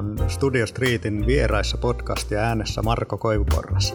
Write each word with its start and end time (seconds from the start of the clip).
on 0.00 0.16
Studio 0.28 0.66
Streetin 0.66 1.26
vieraissa 1.26 1.78
podcast 1.78 2.30
ja 2.30 2.40
äänessä 2.40 2.82
Marko 2.82 3.18
Koivuporras. 3.18 3.94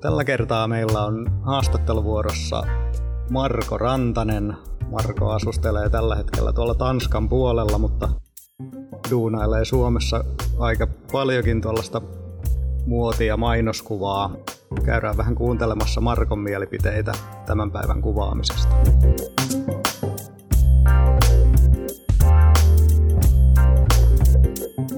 Tällä 0.00 0.24
kertaa 0.24 0.68
meillä 0.68 1.04
on 1.04 1.26
haastatteluvuorossa 1.42 2.62
Marko 3.30 3.78
Rantanen. 3.78 4.54
Marko 4.90 5.30
asustelee 5.30 5.88
tällä 5.88 6.16
hetkellä 6.16 6.52
tuolla 6.52 6.74
Tanskan 6.74 7.28
puolella, 7.28 7.78
mutta 7.78 8.08
duunailee 9.10 9.64
Suomessa 9.64 10.24
aika 10.58 10.86
paljonkin 11.12 11.60
tuollaista 11.60 12.02
muoti- 12.86 13.26
ja 13.26 13.36
mainoskuvaa. 13.36 14.36
Käydään 14.84 15.16
vähän 15.16 15.34
kuuntelemassa 15.34 16.00
Markon 16.00 16.38
mielipiteitä 16.38 17.12
tämän 17.46 17.70
päivän 17.70 18.02
kuvaamisesta. 18.02 18.74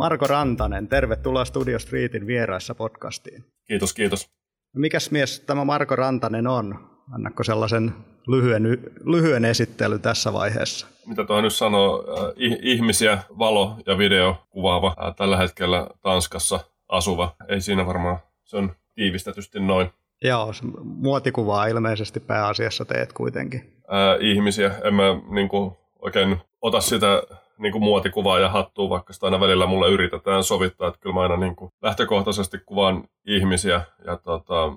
Marko 0.00 0.26
Rantanen, 0.26 0.88
tervetuloa 0.88 1.44
Studio 1.44 1.78
Streetin 1.78 2.26
vieraissa 2.26 2.74
podcastiin. 2.74 3.44
Kiitos, 3.66 3.94
kiitos. 3.94 4.30
Mikäs 4.76 5.10
mies 5.10 5.40
tämä 5.40 5.64
Marko 5.64 5.96
Rantanen 5.96 6.46
on? 6.46 6.90
Annakko 7.12 7.44
sellaisen 7.44 7.92
lyhyen, 8.26 8.62
lyhyen 9.04 9.44
esittely 9.44 9.98
tässä 9.98 10.32
vaiheessa? 10.32 10.86
Mitä 11.06 11.24
tuohon 11.24 11.44
nyt 11.44 11.54
sanoo? 11.54 12.04
Äh, 12.18 12.32
ihmisiä, 12.62 13.18
valo- 13.38 13.76
ja 13.86 13.98
video 13.98 14.36
kuvaava, 14.50 14.88
äh, 14.88 15.14
tällä 15.16 15.36
hetkellä 15.36 15.86
Tanskassa 16.02 16.60
asuva. 16.88 17.36
Ei 17.48 17.60
siinä 17.60 17.86
varmaan, 17.86 18.18
se 18.44 18.56
on 18.56 18.72
tiivistetysti 18.94 19.60
noin. 19.60 19.90
Joo, 20.22 20.52
muotikuvaa 20.82 21.66
ilmeisesti 21.66 22.20
pääasiassa 22.20 22.84
teet 22.84 23.12
kuitenkin. 23.12 23.72
Ää, 23.88 24.12
äh, 24.12 24.18
ihmisiä. 24.20 24.74
En 24.84 24.94
mä 24.94 25.02
niin 25.30 25.48
kuin, 25.48 25.72
oikein 25.98 26.36
ota 26.62 26.80
sitä 26.80 27.22
niin 27.60 27.72
kuin 27.72 27.84
muotikuvaa 27.84 28.38
ja 28.38 28.48
hattua, 28.48 28.88
vaikka 28.88 29.12
sitä 29.12 29.26
aina 29.26 29.40
välillä 29.40 29.66
mulle 29.66 29.88
yritetään 29.88 30.44
sovittaa. 30.44 30.88
Että 30.88 31.00
kyllä 31.00 31.14
mä 31.14 31.20
aina 31.20 31.36
niin 31.36 31.56
kuin, 31.56 31.70
lähtökohtaisesti 31.82 32.58
kuvaan 32.66 33.04
ihmisiä 33.26 33.82
ja 34.04 34.16
tota, 34.16 34.72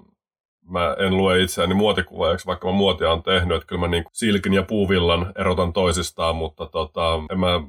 mä 0.70 0.95
en 1.00 1.17
lue 1.17 1.42
itseäni 1.42 1.73
muotikuvaajaksi, 1.73 2.45
vaikka 2.45 2.67
mä 2.67 2.73
muotia 2.73 3.12
on 3.12 3.23
tehnyt. 3.23 3.56
Että 3.58 3.67
kyllä 3.67 3.80
mä 3.80 3.88
niin 3.88 4.06
silkin 4.12 4.53
ja 4.53 4.64
puuvillan 4.64 5.31
erotan 5.36 5.73
toisistaan, 5.73 6.36
mutta 6.36 6.66
tota, 6.66 7.20
en 7.31 7.40
mä 7.40 7.62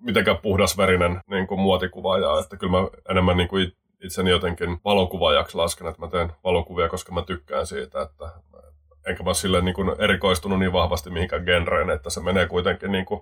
mitenkään 0.00 0.38
puhdasverinen 0.38 1.20
niin 1.30 1.46
kuin 1.46 1.60
muotikuvaaja. 1.60 2.38
Että 2.38 2.56
kyllä 2.56 2.80
mä 2.80 2.88
enemmän 3.08 3.36
niin 3.36 3.48
kuin 3.48 3.72
itseni 4.04 4.30
jotenkin 4.30 4.78
valokuvaajaksi 4.84 5.56
lasken, 5.56 5.86
että 5.86 6.00
mä 6.00 6.08
teen 6.08 6.32
valokuvia, 6.44 6.88
koska 6.88 7.12
mä 7.12 7.22
tykkään 7.22 7.66
siitä, 7.66 8.02
että 8.02 8.30
enkä 9.06 9.22
mä 9.22 9.34
sille 9.34 9.60
niin 9.60 9.74
kuin 9.74 9.92
erikoistunut 9.98 10.58
niin 10.58 10.72
vahvasti 10.72 11.10
mihinkään 11.10 11.44
genreen, 11.44 11.90
että 11.90 12.10
se 12.10 12.20
menee 12.20 12.46
kuitenkin 12.46 12.92
niin 12.92 13.04
kuin 13.04 13.20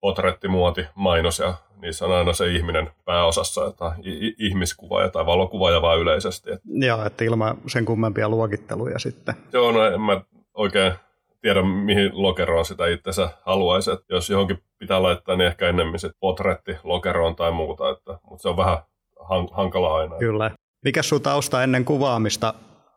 potretti, 0.00 0.48
muoti, 0.48 0.86
mainos 0.94 1.38
ja 1.38 1.54
niissä 1.82 2.06
on 2.06 2.12
aina 2.12 2.32
se 2.32 2.46
ihminen 2.46 2.90
pääosassa, 3.04 3.66
että 3.66 3.92
ihmiskuvaaja 4.38 5.08
tai 5.08 5.26
valokuvaaja 5.26 5.82
vaan 5.82 5.98
yleisesti. 5.98 6.50
Joo, 6.64 7.04
että 7.04 7.24
ilman 7.24 7.56
sen 7.66 7.84
kummempia 7.84 8.28
luokitteluja 8.28 8.98
sitten. 8.98 9.34
Joo, 9.52 9.72
no 9.72 9.84
en 9.84 10.00
mä 10.00 10.20
oikein 10.54 10.92
tiedä, 11.40 11.62
mihin 11.62 12.10
lokeroon 12.12 12.64
sitä 12.64 12.86
itsensä 12.86 13.30
haluaisi. 13.42 13.90
Että 13.90 14.14
jos 14.14 14.30
johonkin 14.30 14.62
pitää 14.78 15.02
laittaa, 15.02 15.36
niin 15.36 15.46
ehkä 15.46 15.68
ennemmin 15.68 15.98
sitten 15.98 16.20
potretti 16.20 16.76
lokeroon 16.84 17.36
tai 17.36 17.52
muuta. 17.52 17.90
Että, 17.90 18.18
mutta 18.30 18.42
se 18.42 18.48
on 18.48 18.56
vähän 18.56 18.78
hankala 19.52 19.96
aina. 19.96 20.16
Kyllä. 20.18 20.50
Mikä 20.84 21.02
sun 21.02 21.22
tausta 21.22 21.62
ennen 21.62 21.84
kuvaamista 21.84 22.54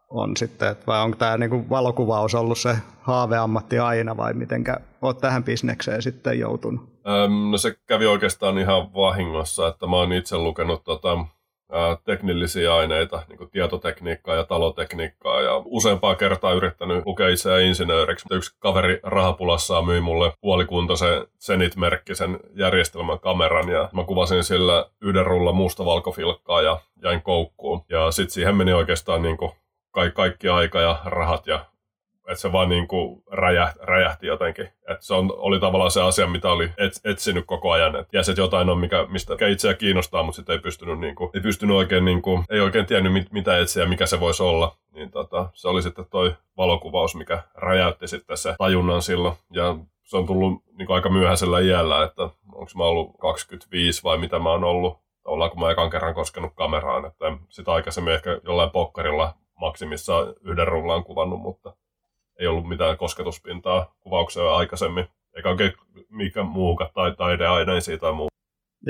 on 0.09 0.37
sitten, 0.37 0.69
että 0.69 0.85
vai 0.87 1.01
onko 1.01 1.17
tämä 1.17 1.37
niinku 1.37 1.65
valokuvaus 1.69 2.35
ollut 2.35 2.57
se 2.57 2.75
haaveammatti 3.01 3.79
aina 3.79 4.17
vai 4.17 4.33
mitenkä 4.33 4.77
oot 5.01 5.17
tähän 5.17 5.43
bisnekseen 5.43 6.01
sitten 6.01 6.39
joutunut? 6.39 6.92
Öm, 7.07 7.51
no 7.51 7.57
se 7.57 7.75
kävi 7.85 8.05
oikeastaan 8.05 8.57
ihan 8.57 8.93
vahingossa, 8.93 9.67
että 9.67 9.87
mä 9.87 9.95
oon 9.95 10.13
itse 10.13 10.37
lukenut 10.37 10.83
tota, 10.83 11.17
ää, 11.71 11.97
teknillisiä 12.03 12.75
aineita, 12.75 13.23
niin 13.29 13.49
tietotekniikkaa 13.51 14.35
ja 14.35 14.43
talotekniikkaa 14.43 15.41
ja 15.41 15.61
useampaa 15.65 16.15
kertaa 16.15 16.53
yrittänyt 16.53 17.05
lukea 17.05 17.29
itseä 17.29 17.59
insinööriksi. 17.59 18.27
Yksi 18.31 18.55
kaveri 18.59 18.99
rahapulassa 19.03 19.81
myi 19.81 20.01
mulle 20.01 20.33
puolikuntoisen 20.41 21.27
Zenit-merkkisen 21.39 22.39
järjestelmän 22.55 23.19
kameran 23.19 23.69
ja 23.69 23.89
mä 23.93 24.03
kuvasin 24.03 24.43
sillä 24.43 24.85
yhden 25.01 25.25
rulla 25.25 25.51
mustavalkofilkkaa 25.51 26.61
ja 26.61 26.79
jäin 27.03 27.21
koukkuun. 27.21 27.85
Ja 27.89 28.11
sitten 28.11 28.33
siihen 28.33 28.55
meni 28.55 28.73
oikeastaan 28.73 29.21
niin 29.21 29.37
kuin 29.37 29.51
kaikki 30.13 30.49
aika 30.49 30.81
ja 30.81 30.99
rahat 31.05 31.47
ja 31.47 31.65
että 32.27 32.41
se 32.41 32.51
vaan 32.51 32.69
niin 32.69 32.87
kuin 32.87 33.23
räjähti, 33.31 33.79
räjähti 33.81 34.27
jotenkin. 34.27 34.65
Että 34.65 35.05
se 35.05 35.13
on, 35.13 35.33
oli 35.35 35.59
tavallaan 35.59 35.91
se 35.91 36.01
asia, 36.01 36.27
mitä 36.27 36.49
oli 36.49 36.69
et, 36.77 36.93
etsinyt 37.03 37.45
koko 37.45 37.71
ajan. 37.71 37.95
Että 37.95 38.17
jäset 38.17 38.37
jotain 38.37 38.69
on, 38.69 38.77
mikä, 38.77 39.05
mistä 39.09 39.33
itseä 39.49 39.73
kiinnostaa, 39.73 40.23
mutta 40.23 40.35
sitten 40.35 40.53
ei 40.53 40.59
pystynyt, 40.59 40.99
niin 40.99 41.15
kuin, 41.15 41.29
ei 41.33 41.41
pystynyt 41.41 41.75
oikein, 41.75 42.05
niin 42.05 42.21
kuin, 42.21 42.43
ei 42.49 42.59
oikein 42.59 42.85
tiennyt 42.85 43.13
mit, 43.13 43.31
mitä 43.31 43.59
etsiä, 43.59 43.85
mikä 43.85 44.05
se 44.05 44.19
voisi 44.19 44.43
olla. 44.43 44.75
Niin 44.93 45.11
tota, 45.11 45.49
se 45.53 45.67
oli 45.67 45.81
sitten 45.81 46.05
toi 46.09 46.35
valokuvaus, 46.57 47.15
mikä 47.15 47.43
räjäytti 47.55 48.07
sitten 48.07 48.37
se 48.37 48.55
tajunnan 48.57 49.01
silloin. 49.01 49.35
Ja 49.51 49.75
se 50.03 50.17
on 50.17 50.25
tullut 50.25 50.63
niin 50.77 50.85
kuin 50.85 50.95
aika 50.95 51.09
myöhäisellä 51.09 51.59
iällä, 51.59 52.03
että 52.03 52.23
onko 52.51 52.71
mä 52.75 52.83
ollut 52.83 53.17
25 53.19 54.03
vai 54.03 54.17
mitä 54.17 54.39
mä 54.39 54.49
oon 54.49 54.63
ollut. 54.63 54.97
Ollaan 55.25 55.51
kun 55.51 55.59
mä 55.59 55.71
ekan 55.71 55.89
kerran 55.89 56.13
koskenut 56.13 56.51
kameraan, 56.55 57.05
että 57.05 57.25
sitä 57.49 57.71
aikaisemmin 57.71 58.13
ehkä 58.13 58.39
jollain 58.43 58.69
pokkarilla 58.69 59.33
maksimissa 59.59 60.33
yhden 60.41 60.67
rullaan 60.67 61.03
kuvannut, 61.03 61.41
mutta 61.41 61.73
ei 62.39 62.47
ollut 62.47 62.67
mitään 62.67 62.97
kosketuspintaa 62.97 63.95
kuvaukseen 63.99 64.49
aikaisemmin, 64.49 65.07
eikä 65.35 65.49
oikein 65.49 65.73
mikä 66.09 66.43
muukaan 66.43 66.91
tai 66.93 67.15
taideaineisiin 67.15 67.99
tai 67.99 68.13
muu. 68.13 68.27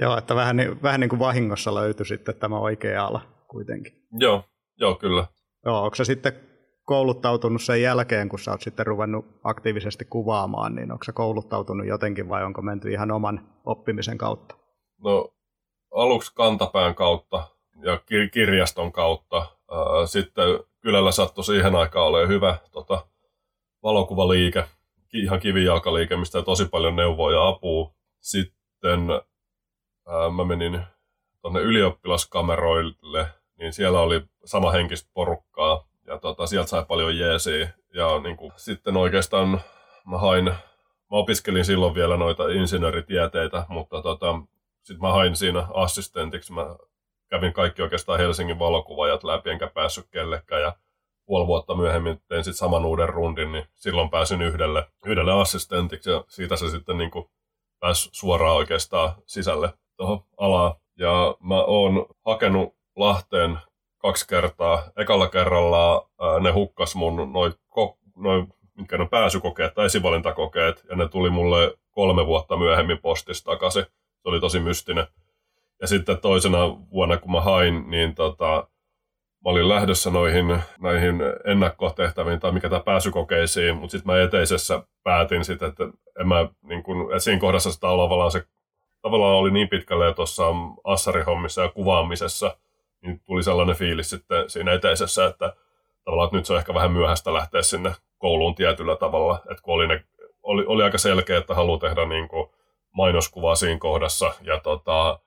Joo, 0.01 0.17
että 0.17 0.35
vähän, 0.35 0.57
vähän 0.83 0.99
niin 0.99 1.09
kuin 1.09 1.19
vahingossa 1.19 1.75
löytyi 1.75 2.05
sitten 2.05 2.35
tämä 2.35 2.59
oikea 2.59 3.05
ala 3.05 3.21
kuitenkin. 3.47 3.93
Joo, 4.11 4.43
joo 4.79 4.95
kyllä. 4.95 5.27
Joo, 5.65 5.83
onko 5.83 5.95
se 5.95 6.05
sitten 6.05 6.33
kouluttautunut 6.83 7.61
sen 7.61 7.81
jälkeen, 7.81 8.29
kun 8.29 8.39
sä 8.39 8.51
oot 8.51 8.61
sitten 8.61 8.87
ruvennut 8.87 9.25
aktiivisesti 9.43 10.05
kuvaamaan, 10.05 10.75
niin 10.75 10.91
onko 10.91 11.03
se 11.03 11.11
kouluttautunut 11.11 11.87
jotenkin 11.87 12.29
vai 12.29 12.43
onko 12.43 12.61
menty 12.61 12.91
ihan 12.91 13.11
oman 13.11 13.49
oppimisen 13.65 14.17
kautta? 14.17 14.55
No 15.03 15.29
aluksi 15.91 16.31
kantapään 16.35 16.95
kautta 16.95 17.43
ja 17.81 17.99
kirjaston 18.31 18.91
kautta. 18.91 19.45
Sitten 20.05 20.59
kylällä 20.81 21.11
sattui 21.11 21.43
siihen 21.43 21.75
aikaan 21.75 22.07
olemaan 22.07 22.29
hyvä 22.29 22.57
tota, 22.71 23.07
valokuvaliike, 23.83 24.63
ihan 25.13 25.39
kivijalkaliike, 25.39 26.17
mistä 26.17 26.41
tosi 26.41 26.65
paljon 26.65 26.95
neuvoja 26.95 27.37
ja 27.37 27.47
apua. 27.47 27.93
Sitten 28.19 29.09
ää, 30.07 30.29
mä 30.29 30.45
menin 30.45 30.81
tuonne 31.41 31.59
ylioppilaskameroille, 31.59 33.27
niin 33.59 33.73
siellä 33.73 33.99
oli 33.99 34.23
sama 34.45 34.71
henkistä 34.71 35.09
porukkaa 35.13 35.87
ja 36.07 36.17
tota, 36.17 36.45
sieltä 36.47 36.69
sai 36.69 36.85
paljon 36.85 37.17
jeesiä. 37.17 37.69
Ja 37.93 38.19
niin 38.19 38.37
kuin, 38.37 38.51
sitten 38.55 38.97
oikeastaan 38.97 39.61
mä 40.05 40.17
hain, 40.17 40.45
mä 40.45 41.17
opiskelin 41.17 41.65
silloin 41.65 41.95
vielä 41.95 42.17
noita 42.17 42.47
insinööritieteitä, 42.47 43.65
mutta 43.69 44.01
tota, 44.01 44.39
sitten 44.83 45.07
mä 45.07 45.13
hain 45.13 45.35
siinä 45.35 45.67
assistentiksi. 45.73 46.53
Mä 46.53 46.75
kävin 47.29 47.53
kaikki 47.53 47.81
oikeastaan 47.81 48.19
Helsingin 48.19 48.59
valokuvajat 48.59 49.23
läpi, 49.23 49.49
enkä 49.49 49.67
päässyt 49.67 50.07
kellekään. 50.11 50.61
Ja 50.61 50.75
puoli 51.25 51.47
vuotta 51.47 51.75
myöhemmin 51.75 52.21
tein 52.27 52.43
sitten 52.43 52.57
saman 52.57 52.85
uuden 52.85 53.09
rundin, 53.09 53.51
niin 53.51 53.65
silloin 53.75 54.09
pääsin 54.09 54.41
yhdelle, 54.41 54.87
yhdelle 55.05 55.41
assistentiksi 55.41 56.09
ja 56.09 56.23
siitä 56.27 56.55
se 56.55 56.69
sitten 56.69 56.97
niin 56.97 57.11
kuin 57.11 57.25
pääsi 57.79 58.09
suoraan 58.11 58.55
oikeastaan 58.55 59.13
sisälle 59.25 59.73
tuohon 59.97 60.23
alaan. 60.37 60.75
Ja 60.97 61.35
mä 61.39 61.63
oon 61.63 62.05
hakenut 62.25 62.75
Lahteen 62.95 63.57
kaksi 63.97 64.27
kertaa. 64.27 64.83
Ekalla 64.97 65.27
kerralla 65.27 66.09
ää, 66.21 66.39
ne 66.39 66.51
hukkas 66.51 66.95
mun 66.95 67.33
noin, 67.33 67.53
ko, 67.69 67.97
noi, 68.15 68.45
mitkä 68.77 68.97
ne 68.97 69.07
pääsykokeet 69.07 69.73
tai 69.73 69.85
esivalintakokeet, 69.85 70.83
ja 70.89 70.95
ne 70.95 71.07
tuli 71.07 71.29
mulle 71.29 71.77
kolme 71.91 72.25
vuotta 72.25 72.57
myöhemmin 72.57 72.99
postista 72.99 73.51
takaisin. 73.51 73.83
Se 73.83 74.29
oli 74.29 74.39
tosi 74.39 74.59
mystinen. 74.59 75.07
Ja 75.81 75.87
sitten 75.87 76.17
toisena 76.17 76.59
vuonna, 76.91 77.17
kun 77.17 77.31
mä 77.31 77.41
hain, 77.41 77.89
niin 77.89 78.15
tota, 78.15 78.67
mä 79.45 79.51
olin 79.51 79.69
lähdössä 79.69 80.09
noihin, 80.09 80.59
näihin 80.79 81.21
ennakkotehtäviin 81.45 82.39
tai 82.39 82.51
mikä 82.51 82.69
tämä 82.69 82.79
pääsykokeisiin, 82.79 83.75
mutta 83.75 83.91
sitten 83.91 84.13
mä 84.13 84.21
eteisessä 84.21 84.83
päätin 85.03 85.45
sitten, 85.45 85.69
että, 85.69 85.83
en 86.19 86.27
mä, 86.27 86.47
niin 86.61 86.83
kun, 86.83 87.01
että 87.01 87.19
siinä 87.19 87.39
kohdassa 87.39 87.71
sitä 87.71 87.81
tavallaan 87.87 88.31
se 88.31 88.43
tavallaan 89.01 89.35
oli 89.35 89.51
niin 89.51 89.69
pitkälle 89.69 90.13
tuossa 90.13 90.43
assarihommissa 90.83 91.61
ja 91.61 91.69
kuvaamisessa, 91.69 92.57
niin 93.01 93.21
tuli 93.25 93.43
sellainen 93.43 93.75
fiilis 93.75 94.09
sitten 94.09 94.49
siinä 94.49 94.73
eteisessä, 94.73 95.25
että 95.25 95.53
tavallaan 96.03 96.25
että 96.27 96.37
nyt 96.37 96.45
se 96.45 96.53
on 96.53 96.59
ehkä 96.59 96.73
vähän 96.73 96.91
myöhäistä 96.91 97.33
lähteä 97.33 97.61
sinne 97.61 97.95
kouluun 98.17 98.55
tietyllä 98.55 98.95
tavalla, 98.95 99.41
että 99.51 99.63
kun 99.63 99.73
oli, 99.73 99.87
ne, 99.87 100.03
oli, 100.43 100.65
oli 100.65 100.83
aika 100.83 100.97
selkeä, 100.97 101.37
että 101.37 101.55
haluaa 101.55 101.79
tehdä 101.79 102.05
niin 102.05 102.27
kuin 102.27 102.49
mainoskuvaa 102.91 103.55
siinä 103.55 103.79
kohdassa 103.79 104.33
ja 104.41 104.59
tota, 104.59 105.19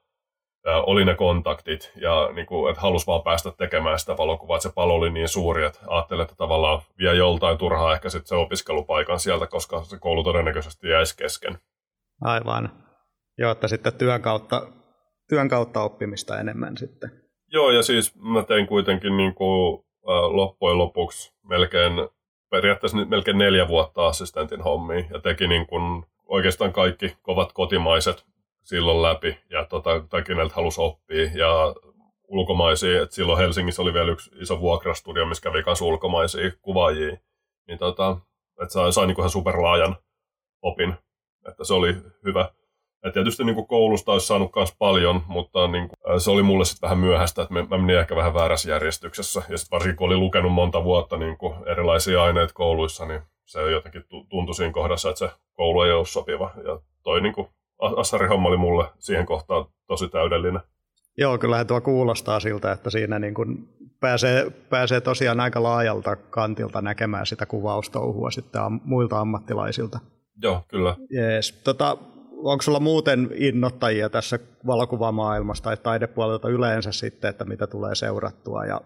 oli 0.66 1.04
ne 1.04 1.14
kontaktit 1.14 1.92
ja 1.96 2.30
niin 2.34 2.46
kuin, 2.46 2.70
että 2.70 2.80
halusi 2.80 3.06
vaan 3.06 3.22
päästä 3.22 3.52
tekemään 3.58 3.98
sitä 3.98 4.16
valokuvaa, 4.16 4.56
että 4.56 4.68
se 4.68 4.74
palo 4.74 4.94
oli 4.94 5.10
niin 5.10 5.28
suuri, 5.28 5.64
että 5.64 5.78
ajattelin, 5.86 6.22
että 6.22 6.34
tavallaan 6.36 6.82
vie 6.98 7.14
joltain 7.14 7.58
turhaa 7.58 7.92
ehkä 7.94 8.08
sitten 8.08 8.28
se 8.28 8.34
opiskelupaikan 8.34 9.20
sieltä, 9.20 9.46
koska 9.46 9.82
se 9.82 9.98
koulu 9.98 10.24
todennäköisesti 10.24 10.88
jäisi 10.88 11.16
kesken. 11.16 11.58
Aivan. 12.20 12.70
Joo, 13.38 13.52
että 13.52 13.68
sitten 13.68 13.94
työn 13.94 14.22
kautta, 14.22 14.66
työn 15.28 15.48
kautta 15.48 15.82
oppimista 15.82 16.40
enemmän 16.40 16.76
sitten. 16.76 17.10
Joo, 17.52 17.70
ja 17.70 17.82
siis 17.82 18.14
mä 18.16 18.42
tein 18.42 18.66
kuitenkin 18.66 19.16
niin 19.16 19.34
kuin, 19.34 19.84
loppujen 20.28 20.78
lopuksi 20.78 21.34
melkein, 21.48 21.92
periaatteessa 22.50 22.98
melkein 22.98 23.38
neljä 23.38 23.68
vuotta 23.68 24.06
assistentin 24.06 24.60
hommia, 24.60 25.04
ja 25.10 25.20
teki 25.20 25.48
niin 25.48 25.66
kuin 25.66 26.04
oikeastaan 26.24 26.72
kaikki 26.72 27.16
kovat 27.22 27.52
kotimaiset 27.52 28.24
silloin 28.66 29.02
läpi, 29.02 29.38
ja 29.50 29.64
tota, 29.64 29.90
tai 30.08 30.22
keneltä 30.22 30.54
halusi 30.54 30.80
oppia, 30.80 31.30
ja 31.34 31.74
ulkomaisia, 32.28 33.02
että 33.02 33.14
silloin 33.14 33.38
Helsingissä 33.38 33.82
oli 33.82 33.94
vielä 33.94 34.12
yksi 34.12 34.30
iso 34.40 34.60
vuokrastudio, 34.60 35.26
missä 35.26 35.42
kävi 35.42 35.62
myös 35.66 35.80
ulkomaisia 35.80 36.50
kuvaajia, 36.62 37.16
niin 37.68 37.78
tota, 37.78 38.16
että 38.62 38.72
sai, 38.72 38.92
sai 38.92 39.06
niin 39.06 39.18
ihan 39.18 39.30
superlaajan 39.30 39.96
opin, 40.62 40.94
että 41.48 41.64
se 41.64 41.74
oli 41.74 41.96
hyvä. 42.24 42.48
Ja 43.04 43.12
tietysti 43.12 43.44
niin 43.44 43.54
kuin 43.54 43.66
koulusta 43.66 44.12
olisi 44.12 44.26
saanut 44.26 44.56
myös 44.56 44.74
paljon, 44.78 45.22
mutta 45.26 45.68
niin 45.68 45.88
kuin, 45.88 46.20
se 46.20 46.30
oli 46.30 46.42
mulle 46.42 46.64
sitten 46.64 46.82
vähän 46.82 46.98
myöhäistä, 46.98 47.42
että 47.42 47.54
mä 47.54 47.78
menin 47.78 47.98
ehkä 47.98 48.16
vähän 48.16 48.34
väärässä 48.34 48.70
järjestyksessä. 48.70 49.42
Ja 49.48 49.58
sitten 49.58 49.76
varsinkin 49.76 49.96
kun 49.96 50.06
oli 50.06 50.16
lukenut 50.16 50.52
monta 50.52 50.84
vuotta 50.84 51.16
niin 51.16 51.36
kuin 51.36 51.68
erilaisia 51.68 52.22
aineita 52.22 52.54
kouluissa, 52.54 53.06
niin 53.06 53.22
se 53.44 53.70
jotenkin 53.70 54.04
tuntui 54.28 54.54
siinä 54.54 54.72
kohdassa, 54.72 55.08
että 55.08 55.18
se 55.18 55.30
koulu 55.54 55.82
ei 55.82 55.92
ole 55.92 56.06
sopiva. 56.06 56.50
Ja 56.64 56.80
toi 57.02 57.20
niin 57.20 57.34
kuin, 57.34 57.48
Assari-homma 57.78 58.49
oli 58.49 58.56
mulle 58.56 58.84
siihen 58.99 59.26
kohtaan 59.26 59.67
tosi 59.87 60.08
täydellinen. 60.08 60.61
Joo, 61.19 61.38
kyllähän 61.38 61.67
tuo 61.67 61.81
kuulostaa 61.81 62.40
siltä, 62.40 62.73
että 62.73 62.90
siinä 62.90 63.19
niin 63.19 63.34
kuin 63.34 63.69
pääsee, 64.00 64.50
pääsee 64.50 65.00
tosiaan 65.00 65.40
aika 65.40 65.62
laajalta 65.62 66.17
kantilta 66.17 66.82
näkemään 66.82 67.26
sitä 67.26 67.46
kuvaustouhua 67.46 68.31
sitten 68.31 68.62
am, 68.62 68.81
muilta 68.84 69.20
ammattilaisilta. 69.20 69.99
Joo, 70.43 70.62
kyllä. 70.69 70.96
Jees. 71.11 71.52
Tota, 71.52 71.96
onko 72.37 72.62
sulla 72.62 72.81
muuten 72.81 73.31
innottajia 73.34 74.11
tässä 74.11 74.38
valokuvamaailmassa 74.67 75.64
tai 75.64 75.76
taidepuolelta 75.76 76.49
yleensä 76.49 76.93
sitten, 76.93 77.31
että 77.31 77.44
mitä 77.44 77.67
tulee 77.67 77.94
seurattua 77.94 78.64
ja 78.64 78.81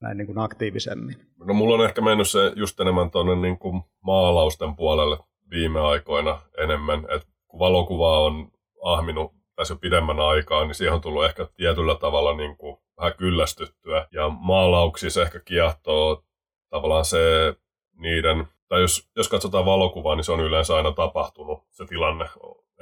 näin 0.00 0.16
niin 0.16 0.26
kuin 0.26 0.38
aktiivisemmin? 0.38 1.16
No 1.44 1.54
mulla 1.54 1.74
on 1.74 1.84
ehkä 1.84 2.00
mennyt 2.00 2.28
se 2.28 2.52
just 2.56 2.80
enemmän 2.80 3.10
tuonne 3.10 3.36
niin 3.36 3.58
kuin 3.58 3.82
maalausten 4.04 4.76
puolelle 4.76 5.18
viime 5.50 5.80
aikoina 5.80 6.38
enemmän, 6.58 6.98
että 6.98 7.28
kun 7.50 7.60
valokuva 7.60 8.18
on 8.18 8.48
ahminut 8.82 9.32
tässä 9.56 9.74
jo 9.74 9.78
pidemmän 9.78 10.20
aikaa, 10.20 10.64
niin 10.64 10.74
siihen 10.74 10.94
on 10.94 11.00
tullut 11.00 11.24
ehkä 11.24 11.46
tietyllä 11.56 11.94
tavalla 11.94 12.36
niin 12.36 12.56
kuin 12.56 12.76
vähän 12.98 13.14
kyllästyttyä. 13.16 14.06
Ja 14.12 14.28
maalauksissa 14.28 15.22
ehkä 15.22 15.40
kiehtoo 15.40 16.24
tavallaan 16.70 17.04
se 17.04 17.54
niiden, 17.96 18.48
tai 18.68 18.80
jos, 18.80 19.10
jos 19.16 19.28
katsotaan 19.28 19.64
valokuvaa, 19.64 20.16
niin 20.16 20.24
se 20.24 20.32
on 20.32 20.40
yleensä 20.40 20.76
aina 20.76 20.92
tapahtunut 20.92 21.64
se 21.70 21.84
tilanne. 21.86 22.24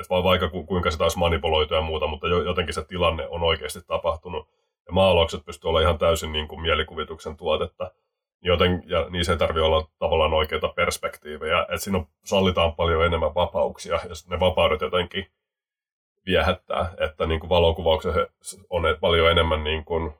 Että 0.00 0.14
vaikka 0.22 0.50
kuinka 0.66 0.90
sitä 0.90 1.04
olisi 1.04 1.18
manipuloitu 1.18 1.74
ja 1.74 1.80
muuta, 1.80 2.06
mutta 2.06 2.28
jotenkin 2.28 2.74
se 2.74 2.84
tilanne 2.84 3.28
on 3.28 3.42
oikeasti 3.42 3.80
tapahtunut. 3.86 4.48
Ja 4.86 4.92
maalaukset 4.92 5.44
pystyy 5.44 5.68
olemaan 5.68 5.82
ihan 5.82 5.98
täysin 5.98 6.32
niin 6.32 6.48
kuin 6.48 6.60
mielikuvituksen 6.60 7.36
tuotetta. 7.36 7.90
Joten, 8.42 8.82
ja 8.86 9.06
niissä 9.10 9.32
ei 9.32 9.38
tarvitse 9.38 9.62
olla 9.62 9.88
tavallaan 9.98 10.34
oikeita 10.34 10.68
perspektiivejä. 10.68 11.62
Että 11.62 11.76
siinä 11.76 12.04
sallitaan 12.24 12.74
paljon 12.74 13.06
enemmän 13.06 13.34
vapauksia, 13.34 13.94
ja 13.94 14.14
ne 14.30 14.40
vapaudet 14.40 14.80
jotenkin 14.80 15.26
viehättää, 16.26 16.94
että 17.00 17.26
niin 17.26 17.40
kuin 17.40 17.50
valokuvauksessa 17.50 18.28
on 18.70 18.82
paljon 19.00 19.30
enemmän 19.30 19.64
niin 19.64 19.84
kuin, 19.84 20.14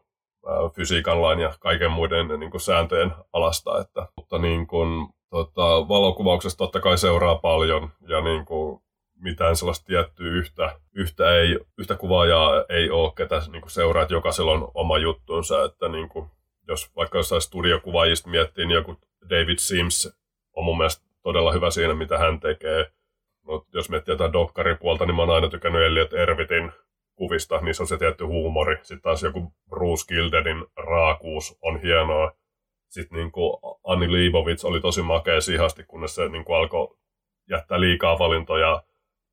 fysiikan 0.75 1.23
lain 1.23 1.39
ja 1.39 1.55
kaiken 1.61 1.91
muiden 1.91 2.41
niin 2.41 2.51
kuin 2.51 2.61
sääntöjen 2.61 3.15
alasta. 3.33 3.81
Että, 3.81 4.07
mutta 4.17 4.39
niin 4.39 4.67
kuin, 4.67 5.09
tota, 5.31 5.89
valokuvauksessa 5.89 6.59
totta 6.59 6.81
kai 6.81 6.99
seuraa 6.99 7.35
paljon 7.35 7.91
ja 8.09 8.21
niin 8.21 8.45
kuin, 8.45 8.83
mitään 9.21 9.57
sellaista 9.57 9.87
tiettyä 9.87 10.27
yhtä, 10.27 10.81
yhtä, 10.95 11.35
ei, 11.35 11.59
yhtä 11.79 11.97
kuvaajaa 11.97 12.65
ei 12.69 12.91
ole, 12.91 13.13
ketä 13.17 13.43
niin 13.53 13.63
kuin 13.63 13.71
seuraa, 13.71 14.03
että 14.03 14.15
jokaisella 14.15 14.53
on 14.53 14.71
oma 14.75 14.99
juttunsa. 14.99 15.65
Että 15.65 15.89
niin 15.89 16.09
kuin, 16.09 16.31
jos 16.69 16.97
vaikka 16.97 17.19
jossain 17.19 17.43
studiokuvaajista 17.43 18.31
miettii, 18.31 18.67
niin 18.67 18.75
joku 18.75 18.97
David 19.31 19.59
Sims 19.59 20.19
on 20.53 20.65
mun 20.65 20.79
mielestä 20.79 21.09
todella 21.23 21.53
hyvä 21.53 21.71
siinä, 21.71 21.95
mitä 21.95 22.19
hän 22.19 22.41
tekee 22.41 22.91
no, 23.47 23.67
jos 23.75 23.91
miettii 23.91 24.13
jotain 24.13 24.33
dokkaripuolta, 24.33 25.07
niin 25.07 25.15
mä 25.15 25.23
oon 25.23 25.31
aina 25.31 25.49
tykännyt 25.49 25.83
Elliot 25.83 26.13
Ervitin 26.13 26.73
kuvista, 27.15 27.61
niissä 27.61 27.83
on 27.83 27.87
se 27.87 27.97
tietty 27.97 28.25
huumori. 28.25 28.77
Sitten 28.77 29.01
taas 29.01 29.23
joku 29.23 29.53
Bruce 29.69 30.05
Gildenin 30.09 30.67
raakuus 30.77 31.59
on 31.63 31.81
hienoa. 31.81 32.33
Sitten 32.89 33.19
niin 33.19 33.33
kuin 33.33 33.59
Anni 33.85 34.13
Leibovitz 34.13 34.65
oli 34.65 34.81
tosi 34.81 35.03
makea 35.03 35.41
sihasti, 35.41 35.85
kunnes 35.85 36.15
se 36.15 36.29
niin 36.29 36.45
kuin 36.45 36.57
alkoi 36.57 36.97
jättää 37.51 37.81
liikaa 37.81 38.19
valintoja 38.19 38.83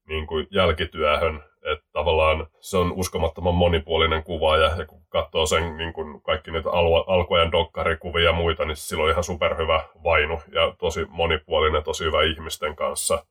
niin 0.07 0.27
kuin 0.27 0.47
jälkityöhön. 0.51 1.43
Että 1.71 1.85
tavallaan 1.91 2.47
se 2.59 2.77
on 2.77 2.91
uskomattoman 2.91 3.55
monipuolinen 3.55 4.23
kuva 4.23 4.57
ja 4.57 4.85
kun 4.85 5.01
katsoo 5.09 5.45
sen 5.45 5.77
niin 5.77 5.93
kuin 5.93 6.21
kaikki 6.21 6.51
niitä 6.51 6.69
alkuajan 7.07 7.51
dokkarikuvia 7.51 8.25
ja 8.25 8.33
muita, 8.33 8.65
niin 8.65 8.75
sillä 8.75 9.03
on 9.03 9.09
ihan 9.09 9.23
superhyvä 9.23 9.83
vainu 10.03 10.41
ja 10.51 10.75
tosi 10.79 11.05
monipuolinen, 11.05 11.83
tosi 11.83 12.03
hyvä 12.03 12.23
ihmisten 12.23 12.75
kanssa. 12.75 13.25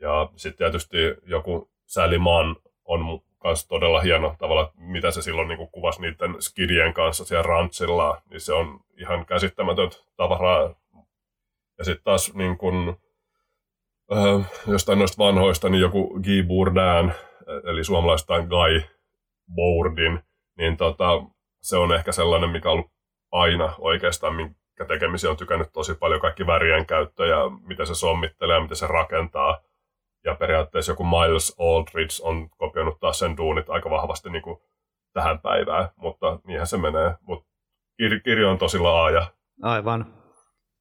Ja 0.00 0.28
sitten 0.36 0.58
tietysti 0.58 0.96
joku 1.26 1.70
Sally 1.86 2.18
Mann 2.18 2.56
on 2.84 3.20
myös 3.44 3.66
todella 3.66 4.00
hieno 4.00 4.34
tavalla, 4.38 4.72
mitä 4.76 5.10
se 5.10 5.22
silloin 5.22 5.48
niin 5.48 5.68
kuvasi 5.72 6.00
niiden 6.00 6.42
skidien 6.42 6.94
kanssa 6.94 7.24
siellä 7.24 7.42
rantsilla, 7.42 8.22
niin 8.30 8.40
se 8.40 8.52
on 8.52 8.80
ihan 8.98 9.26
käsittämätöntä 9.26 9.96
tavaraa. 10.16 10.74
Ja 11.78 11.84
sitten 11.84 12.04
taas 12.04 12.34
niin 12.34 12.58
kun, 12.58 12.96
äh, 14.12 14.50
jostain 14.66 14.98
noista 14.98 15.24
vanhoista, 15.24 15.68
niin 15.68 15.80
joku 15.80 16.20
Guy 16.24 16.42
Bourdin, 16.42 17.12
eli 17.64 17.84
suomalaistaan 17.84 18.46
Guy 18.48 18.82
Bourdin, 19.54 20.20
niin 20.56 20.76
tota, 20.76 21.22
se 21.60 21.76
on 21.76 21.94
ehkä 21.94 22.12
sellainen, 22.12 22.50
mikä 22.50 22.68
on 22.68 22.72
ollut 22.72 22.90
aina 23.32 23.74
oikeastaan, 23.78 24.34
minkä 24.34 24.84
tekemisiä 24.88 25.30
on 25.30 25.36
tykännyt 25.36 25.72
tosi 25.72 25.94
paljon, 25.94 26.20
kaikki 26.20 26.46
värien 26.46 26.86
käyttö 26.86 27.26
ja 27.26 27.50
miten 27.66 27.86
se 27.86 27.94
sommittelee 27.94 28.56
ja 28.56 28.60
miten 28.60 28.76
se 28.76 28.86
rakentaa– 28.86 29.60
ja 30.24 30.34
periaatteessa 30.34 30.92
joku 30.92 31.04
Miles 31.04 31.56
Aldridge 31.58 32.14
on 32.22 32.50
kopioinut 32.50 33.00
taas 33.00 33.18
sen 33.18 33.36
duunit 33.36 33.70
aika 33.70 33.90
vahvasti 33.90 34.30
niin 34.30 34.42
kuin 34.42 34.58
tähän 35.12 35.38
päivään, 35.38 35.88
mutta 35.96 36.40
niinhän 36.46 36.66
se 36.66 36.76
menee. 36.76 37.14
Mutta 37.20 37.48
kir- 38.02 38.20
kirjo 38.24 38.50
on 38.50 38.58
tosi 38.58 38.78
laaja. 38.78 39.26
Aivan. 39.62 40.06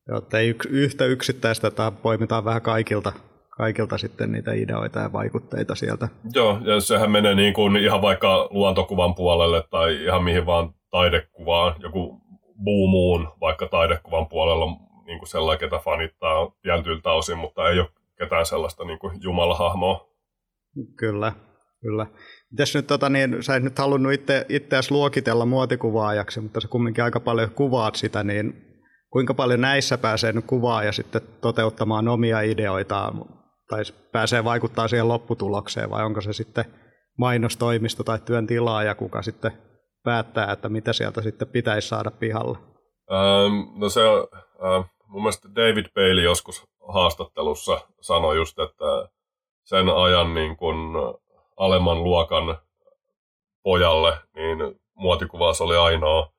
Jotta 0.07 0.39
ei 0.39 0.55
yhtä 0.69 1.05
yksittäistä, 1.05 1.71
tai 1.71 1.91
poimitaan 1.91 2.45
vähän 2.45 2.61
kaikilta, 2.61 3.13
kaikilta 3.57 3.97
sitten 3.97 4.31
niitä 4.31 4.53
ideoita 4.53 4.99
ja 4.99 5.13
vaikutteita 5.13 5.75
sieltä. 5.75 6.07
Joo, 6.33 6.59
ja 6.63 6.81
sehän 6.81 7.11
menee 7.11 7.35
niin 7.35 7.53
kuin 7.53 7.77
ihan 7.77 8.01
vaikka 8.01 8.47
luontokuvan 8.51 9.15
puolelle 9.15 9.63
tai 9.69 10.03
ihan 10.03 10.23
mihin 10.23 10.45
vaan 10.45 10.73
taidekuvaan. 10.91 11.75
Joku 11.79 12.21
Boomoon 12.63 13.33
vaikka 13.41 13.67
taidekuvan 13.67 14.27
puolella 14.27 14.65
on 14.65 14.77
niin 15.05 15.19
kuin 15.19 15.29
sellainen, 15.29 15.59
ketä 15.59 15.81
fanittaa 15.83 16.51
tietyiltä 16.61 17.11
osin, 17.11 17.37
mutta 17.37 17.69
ei 17.69 17.79
ole 17.79 17.89
ketään 18.17 18.45
sellaista 18.45 18.85
niin 18.85 18.99
kuin 18.99 19.19
jumalahahmoa. 19.23 20.07
Kyllä, 20.97 21.33
kyllä. 21.81 22.07
Mites 22.51 22.75
nyt, 22.75 22.87
tota, 22.87 23.09
niin, 23.09 23.43
sä 23.43 23.55
et 23.55 23.63
nyt 23.63 23.79
halunnut 23.79 24.13
itse, 24.13 24.45
itseäsi 24.49 24.91
luokitella 24.91 25.45
muotikuvaajaksi, 25.45 26.41
mutta 26.41 26.61
sä 26.61 26.67
kumminkin 26.67 27.03
aika 27.03 27.19
paljon 27.19 27.51
kuvaat 27.51 27.95
sitä, 27.95 28.23
niin 28.23 28.73
kuinka 29.09 29.33
paljon 29.33 29.61
näissä 29.61 29.97
pääsee 29.97 30.31
nyt 30.31 30.45
kuvaa 30.45 30.83
ja 30.83 30.91
sitten 30.91 31.21
toteuttamaan 31.41 32.07
omia 32.07 32.41
ideoita 32.41 33.13
tai 33.73 33.83
pääsee 34.11 34.43
vaikuttaa 34.43 34.87
siihen 34.87 35.07
lopputulokseen 35.07 35.89
vai 35.89 36.03
onko 36.03 36.21
se 36.21 36.33
sitten 36.33 36.65
mainostoimisto 37.17 38.03
tai 38.03 38.19
työn 38.19 38.47
tilaaja, 38.47 38.95
kuka 38.95 39.21
sitten 39.21 39.51
päättää, 40.03 40.51
että 40.51 40.69
mitä 40.69 40.93
sieltä 40.93 41.21
sitten 41.21 41.47
pitäisi 41.47 41.87
saada 41.87 42.11
pihalle? 42.11 42.57
Ähm, 43.11 43.79
no 43.79 43.89
se 43.89 44.03
on, 44.03 44.27
äh, 44.65 44.89
mun 45.07 45.21
mielestä 45.21 45.49
David 45.55 45.85
Bailey 45.95 46.23
joskus 46.23 46.63
haastattelussa 46.93 47.81
sanoi 48.01 48.35
just, 48.35 48.59
että 48.59 49.09
sen 49.63 49.89
ajan 49.89 50.33
niin 50.33 50.57
kun 50.57 50.93
alemman 51.57 52.03
luokan 52.03 52.57
pojalle, 53.63 54.17
niin 54.35 54.81
muotikuvaus 54.93 55.61
oli 55.61 55.77
ainoa 55.77 56.31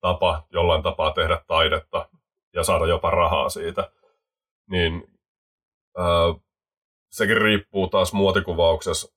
tapa 0.00 0.46
jollain 0.52 0.82
tapaa 0.82 1.10
tehdä 1.12 1.40
taidetta 1.46 2.08
ja 2.54 2.64
saada 2.64 2.86
jopa 2.86 3.10
rahaa 3.10 3.48
siitä. 3.48 3.90
Niin 4.70 5.18
ää, 5.96 6.43
sekin 7.14 7.36
riippuu 7.36 7.88
taas 7.88 8.12
muotikuvauksessa, 8.12 9.12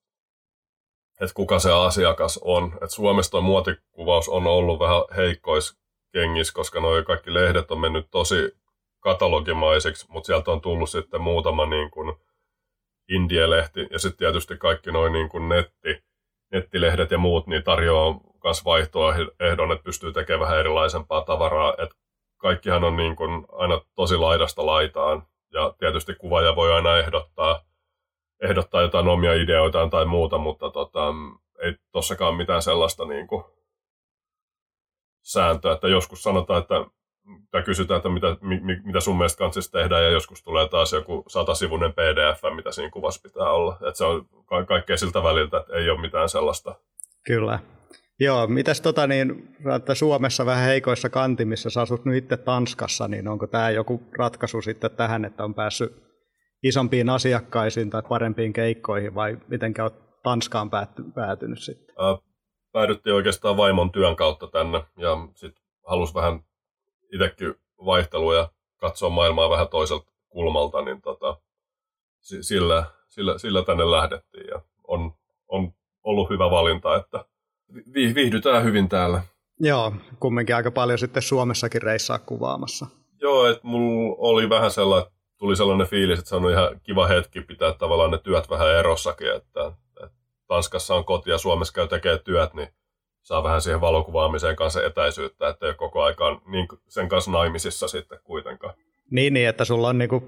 että 1.20 1.34
kuka 1.34 1.58
se 1.58 1.72
asiakas 1.72 2.40
on. 2.42 2.78
Et 2.82 2.90
Suomessa 2.90 3.30
tuo 3.30 3.40
muotikuvaus 3.40 4.28
on 4.28 4.46
ollut 4.46 4.78
vähän 4.78 5.02
heikkois 5.16 5.78
kengissä, 6.12 6.54
koska 6.54 6.80
nuo 6.80 7.02
kaikki 7.02 7.34
lehdet 7.34 7.70
on 7.70 7.80
mennyt 7.80 8.06
tosi 8.10 8.52
katalogimaiseksi, 9.00 10.06
mutta 10.08 10.26
sieltä 10.26 10.50
on 10.50 10.60
tullut 10.60 10.90
sitten 10.90 11.20
muutama 11.20 11.66
niin 11.66 11.90
kuin 11.90 12.16
indie-lehti 13.08 13.86
ja 13.90 13.98
sitten 13.98 14.18
tietysti 14.18 14.56
kaikki 14.56 14.92
noin 14.92 15.12
niin 15.12 15.28
kuin 15.28 15.48
netti, 15.48 16.04
nettilehdet 16.52 17.10
ja 17.10 17.18
muut 17.18 17.46
niin 17.46 17.64
tarjoaa 17.64 18.20
myös 18.44 18.64
vaihtoehdon, 18.64 19.72
että 19.72 19.84
pystyy 19.84 20.12
tekemään 20.12 20.40
vähän 20.40 20.58
erilaisempaa 20.58 21.24
tavaraa. 21.24 21.74
Et 21.78 21.90
kaikkihan 22.36 22.84
on 22.84 22.96
niin 22.96 23.16
kuin 23.16 23.46
aina 23.52 23.80
tosi 23.94 24.16
laidasta 24.16 24.66
laitaan 24.66 25.26
ja 25.52 25.74
tietysti 25.78 26.14
kuvaaja 26.14 26.56
voi 26.56 26.72
aina 26.72 26.98
ehdottaa 26.98 27.67
ehdottaa 28.42 28.82
jotain 28.82 29.08
omia 29.08 29.34
ideoitaan 29.34 29.90
tai 29.90 30.04
muuta, 30.04 30.38
mutta 30.38 30.70
tota, 30.70 31.14
ei 31.62 31.74
tossakaan 31.92 32.34
mitään 32.34 32.62
sellaista 32.62 33.04
niin 33.04 33.26
kuin, 33.26 33.44
sääntöä, 35.22 35.72
että 35.72 35.88
joskus 35.88 36.22
sanotaan, 36.22 36.62
että 36.62 36.74
tai 37.50 37.62
kysytään, 37.62 37.96
että 37.96 38.08
mitä, 38.08 38.36
mi, 38.40 38.60
mitä 38.84 39.00
sun 39.00 39.16
mielestä 39.16 39.38
kanssa 39.38 39.72
tehdään, 39.72 40.04
ja 40.04 40.10
joskus 40.10 40.42
tulee 40.42 40.68
taas 40.68 40.92
joku 40.92 41.24
satasivuinen 41.28 41.92
pdf, 41.92 42.42
mitä 42.56 42.72
siinä 42.72 42.90
kuvassa 42.90 43.20
pitää 43.22 43.50
olla. 43.50 43.72
Että 43.74 43.98
se 43.98 44.04
on 44.04 44.26
ka- 44.46 44.64
kaikkea 44.64 44.96
siltä 44.96 45.22
väliltä, 45.22 45.56
että 45.56 45.72
ei 45.72 45.90
ole 45.90 46.00
mitään 46.00 46.28
sellaista. 46.28 46.74
Kyllä. 47.26 47.58
Joo, 48.20 48.46
mitäs 48.46 48.80
tota 48.80 49.06
niin, 49.06 49.54
että 49.76 49.94
Suomessa 49.94 50.46
vähän 50.46 50.64
heikoissa 50.64 51.08
kantimissa, 51.08 51.70
sä 51.70 51.80
asut 51.80 52.04
nyt 52.04 52.16
itse 52.24 52.36
Tanskassa, 52.36 53.08
niin 53.08 53.28
onko 53.28 53.46
tämä 53.46 53.70
joku 53.70 54.02
ratkaisu 54.18 54.62
sitten 54.62 54.90
tähän, 54.90 55.24
että 55.24 55.44
on 55.44 55.54
päässyt 55.54 56.07
isompiin 56.62 57.10
asiakkaisiin 57.10 57.90
tai 57.90 58.02
parempiin 58.08 58.52
keikkoihin, 58.52 59.14
vai 59.14 59.38
miten 59.48 59.74
olet 59.82 60.22
Tanskaan 60.22 60.70
pääty, 60.70 61.02
päätynyt 61.14 61.62
sitten? 61.62 61.94
Ää, 61.98 62.18
päädyttiin 62.72 63.14
oikeastaan 63.14 63.56
vaimon 63.56 63.92
työn 63.92 64.16
kautta 64.16 64.46
tänne, 64.46 64.82
ja 64.96 65.28
sitten 65.34 65.64
halusi 65.86 66.14
vähän 66.14 66.44
itsekin 67.12 67.54
vaihtelua 67.84 68.34
ja 68.34 68.48
katsoa 68.76 69.10
maailmaa 69.10 69.50
vähän 69.50 69.68
toiselta 69.68 70.12
kulmalta, 70.28 70.82
niin 70.82 71.02
tota, 71.02 71.40
sillä, 72.20 72.84
sillä, 73.08 73.38
sillä 73.38 73.62
tänne 73.62 73.90
lähdettiin, 73.90 74.46
ja 74.46 74.60
on, 74.88 75.12
on 75.48 75.72
ollut 76.02 76.30
hyvä 76.30 76.50
valinta, 76.50 76.96
että 76.96 77.24
viihdytään 77.94 78.64
hyvin 78.64 78.88
täällä. 78.88 79.22
Joo, 79.60 79.92
kumminkin 80.20 80.56
aika 80.56 80.70
paljon 80.70 80.98
sitten 80.98 81.22
Suomessakin 81.22 81.82
reissaa 81.82 82.18
kuvaamassa. 82.18 82.86
Joo, 83.20 83.46
että 83.46 83.60
mulla 83.66 84.16
oli 84.18 84.48
vähän 84.48 84.70
sellainen, 84.70 85.12
tuli 85.38 85.56
sellainen 85.56 85.86
fiilis, 85.86 86.18
että 86.18 86.28
se 86.28 86.36
on 86.36 86.50
ihan 86.50 86.80
kiva 86.82 87.06
hetki 87.06 87.40
pitää 87.40 87.72
tavallaan 87.72 88.10
ne 88.10 88.18
työt 88.18 88.50
vähän 88.50 88.74
erossakin, 88.74 89.34
että, 89.34 89.72
että 90.04 90.16
Tanskassa 90.46 90.94
on 90.94 91.04
koti 91.04 91.30
ja 91.30 91.38
Suomessa 91.38 91.74
käy 91.74 91.88
tekee 91.88 92.18
työt, 92.18 92.54
niin 92.54 92.68
saa 93.22 93.42
vähän 93.42 93.60
siihen 93.60 93.80
valokuvaamiseen 93.80 94.56
kanssa 94.56 94.82
etäisyyttä, 94.82 95.48
että 95.48 95.66
ei 95.66 95.70
ole 95.70 95.76
koko 95.76 96.02
aikaan 96.02 96.40
niin 96.46 96.68
sen 96.88 97.08
kanssa 97.08 97.30
naimisissa 97.30 97.88
sitten 97.88 98.18
kuitenkaan. 98.24 98.74
Niin, 99.10 99.34
niin 99.34 99.48
että 99.48 99.64
sulla 99.64 99.88
on 99.88 99.98
niin 99.98 100.08
kuin 100.08 100.24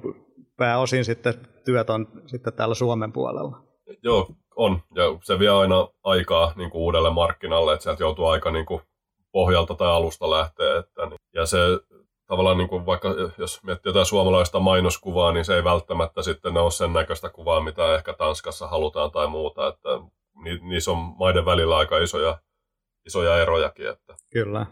pääosin 0.56 1.04
sitten 1.04 1.34
työt 1.64 1.90
on 1.90 2.08
sitten 2.26 2.52
täällä 2.52 2.74
Suomen 2.74 3.12
puolella. 3.12 3.62
Joo, 4.02 4.28
on. 4.56 4.82
Ja 4.94 5.04
se 5.22 5.38
vie 5.38 5.48
aina 5.48 5.88
aikaa 6.02 6.52
niin 6.56 6.70
kuin 6.70 6.82
uudelle 6.82 7.10
markkinalle, 7.10 7.72
että 7.72 7.82
sieltä 7.82 8.02
joutuu 8.02 8.26
aika 8.26 8.50
niin 8.50 8.66
kuin 8.66 8.82
pohjalta 9.32 9.74
tai 9.74 9.88
alusta 9.88 10.30
lähteä. 10.30 10.78
Että, 10.78 11.06
niin. 11.06 11.18
Ja 11.34 11.46
se 11.46 11.58
tavallaan 12.30 12.58
niin 12.58 12.68
kuin 12.68 12.86
vaikka 12.86 13.08
jos 13.38 13.62
miettii 13.62 13.90
jotain 13.90 14.06
suomalaista 14.06 14.60
mainoskuvaa, 14.60 15.32
niin 15.32 15.44
se 15.44 15.54
ei 15.54 15.64
välttämättä 15.64 16.22
sitten 16.22 16.56
ole 16.56 16.70
sen 16.70 16.92
näköistä 16.92 17.28
kuvaa, 17.30 17.60
mitä 17.60 17.94
ehkä 17.94 18.12
Tanskassa 18.12 18.68
halutaan 18.68 19.10
tai 19.10 19.26
muuta. 19.26 19.68
Että 19.68 19.88
niissä 20.62 20.90
on 20.90 20.96
maiden 20.96 21.44
välillä 21.44 21.76
aika 21.76 21.98
isoja, 21.98 22.38
isoja 23.06 23.38
erojakin. 23.38 23.88
Että. 23.88 24.14
Kyllä. 24.32 24.66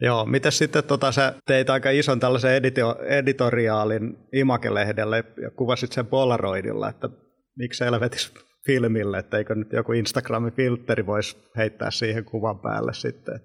Joo, 0.00 0.24
miten 0.26 0.52
sitten 0.52 0.84
tota, 0.84 1.12
sä 1.12 1.34
teit 1.46 1.70
aika 1.70 1.90
ison 1.90 2.20
tällaisen 2.20 2.62
edito- 2.62 3.02
editoriaalin 3.04 4.18
Imake-lehdelle 4.32 5.24
ja 5.42 5.50
kuvasit 5.50 5.92
sen 5.92 6.06
Polaroidilla, 6.06 6.88
että 6.88 7.08
miksi 7.58 7.84
helvetissä 7.84 8.32
filmille, 8.66 9.18
että 9.18 9.38
eikö 9.38 9.54
nyt 9.54 9.72
joku 9.72 9.92
Instagramin 9.92 10.52
filteri 10.52 11.06
voisi 11.06 11.36
heittää 11.56 11.90
siihen 11.90 12.24
kuvan 12.24 12.58
päälle 12.58 12.94
sitten. 12.94 13.40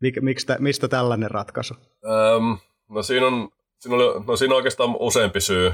Mik, 0.00 0.20
miksi, 0.20 0.46
mistä 0.58 0.88
tällainen 0.88 1.30
ratkaisu? 1.30 1.74
Öm, 2.04 2.58
no, 2.92 3.02
siinä 3.02 3.26
on, 3.26 3.48
siinä 3.78 3.96
oli, 3.96 4.24
no 4.26 4.36
siinä 4.36 4.54
on 4.54 4.56
oikeastaan 4.56 4.96
useampi 4.98 5.40
syy. 5.40 5.72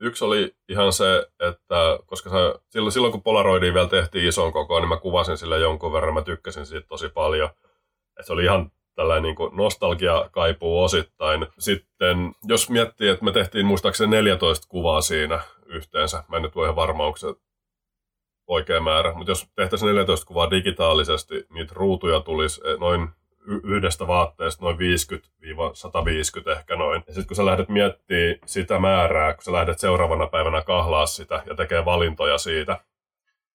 Yksi 0.00 0.24
oli 0.24 0.56
ihan 0.68 0.92
se, 0.92 1.26
että 1.40 1.98
koska 2.06 2.30
se, 2.30 2.36
silloin, 2.68 2.92
silloin 2.92 3.12
kun 3.12 3.22
Polaroidia 3.22 3.74
vielä 3.74 3.88
tehtiin 3.88 4.28
ison 4.28 4.52
kokoon, 4.52 4.82
niin 4.82 4.88
mä 4.88 4.96
kuvasin 4.96 5.38
sille 5.38 5.58
jonkun 5.58 5.92
verran, 5.92 6.14
mä 6.14 6.22
tykkäsin 6.22 6.66
siitä 6.66 6.86
tosi 6.88 7.08
paljon. 7.08 7.50
Et 8.20 8.26
se 8.26 8.32
oli 8.32 8.44
ihan 8.44 8.70
tällainen 8.94 9.22
niin 9.22 9.36
kuin 9.36 9.56
nostalgia 9.56 10.28
kaipuu 10.32 10.82
osittain. 10.82 11.46
Sitten 11.58 12.34
jos 12.44 12.70
miettii, 12.70 13.08
että 13.08 13.24
me 13.24 13.32
tehtiin 13.32 13.66
muistaakseni 13.66 14.10
14 14.10 14.66
kuvaa 14.68 15.00
siinä 15.00 15.40
yhteensä, 15.66 16.24
mä 16.28 16.36
en 16.36 16.42
nyt 16.42 16.56
ole 16.56 16.66
ihan 16.66 16.76
varma, 16.76 17.06
onko 17.06 17.16
se 17.16 17.34
oikea 18.46 18.80
määrä, 18.80 19.14
mutta 19.14 19.30
jos 19.30 19.46
tehtäisiin 19.56 19.86
14 19.86 20.26
kuvaa 20.26 20.50
digitaalisesti, 20.50 21.46
niitä 21.50 21.74
ruutuja 21.76 22.20
tulisi 22.20 22.60
eh, 22.64 22.78
noin 22.78 23.08
yhdestä 23.64 24.06
vaatteesta 24.06 24.64
noin 24.64 24.76
50-150 24.76 26.50
ehkä 26.50 26.76
noin. 26.76 27.02
Ja 27.06 27.14
sitten 27.14 27.26
kun 27.26 27.36
sä 27.36 27.46
lähdet 27.46 27.68
miettimään 27.68 28.34
sitä 28.46 28.78
määrää, 28.78 29.34
kun 29.34 29.44
sä 29.44 29.52
lähdet 29.52 29.78
seuraavana 29.78 30.26
päivänä 30.26 30.62
kahlaa 30.62 31.06
sitä 31.06 31.42
ja 31.46 31.54
tekee 31.54 31.84
valintoja 31.84 32.38
siitä, 32.38 32.80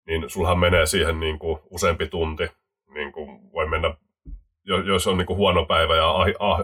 niin 0.07 0.29
sulhan 0.29 0.59
menee 0.59 0.85
siihen 0.85 1.19
niin 1.19 1.39
kuin 1.39 1.59
useampi 1.69 2.07
tunti. 2.07 2.51
Niin 2.93 3.11
kuin 3.11 3.53
voi 3.53 3.67
mennä, 3.67 3.93
jos 4.85 5.07
on 5.07 5.17
niin 5.17 5.25
kuin 5.25 5.37
huono 5.37 5.65
päivä 5.65 5.95
ja 5.95 6.13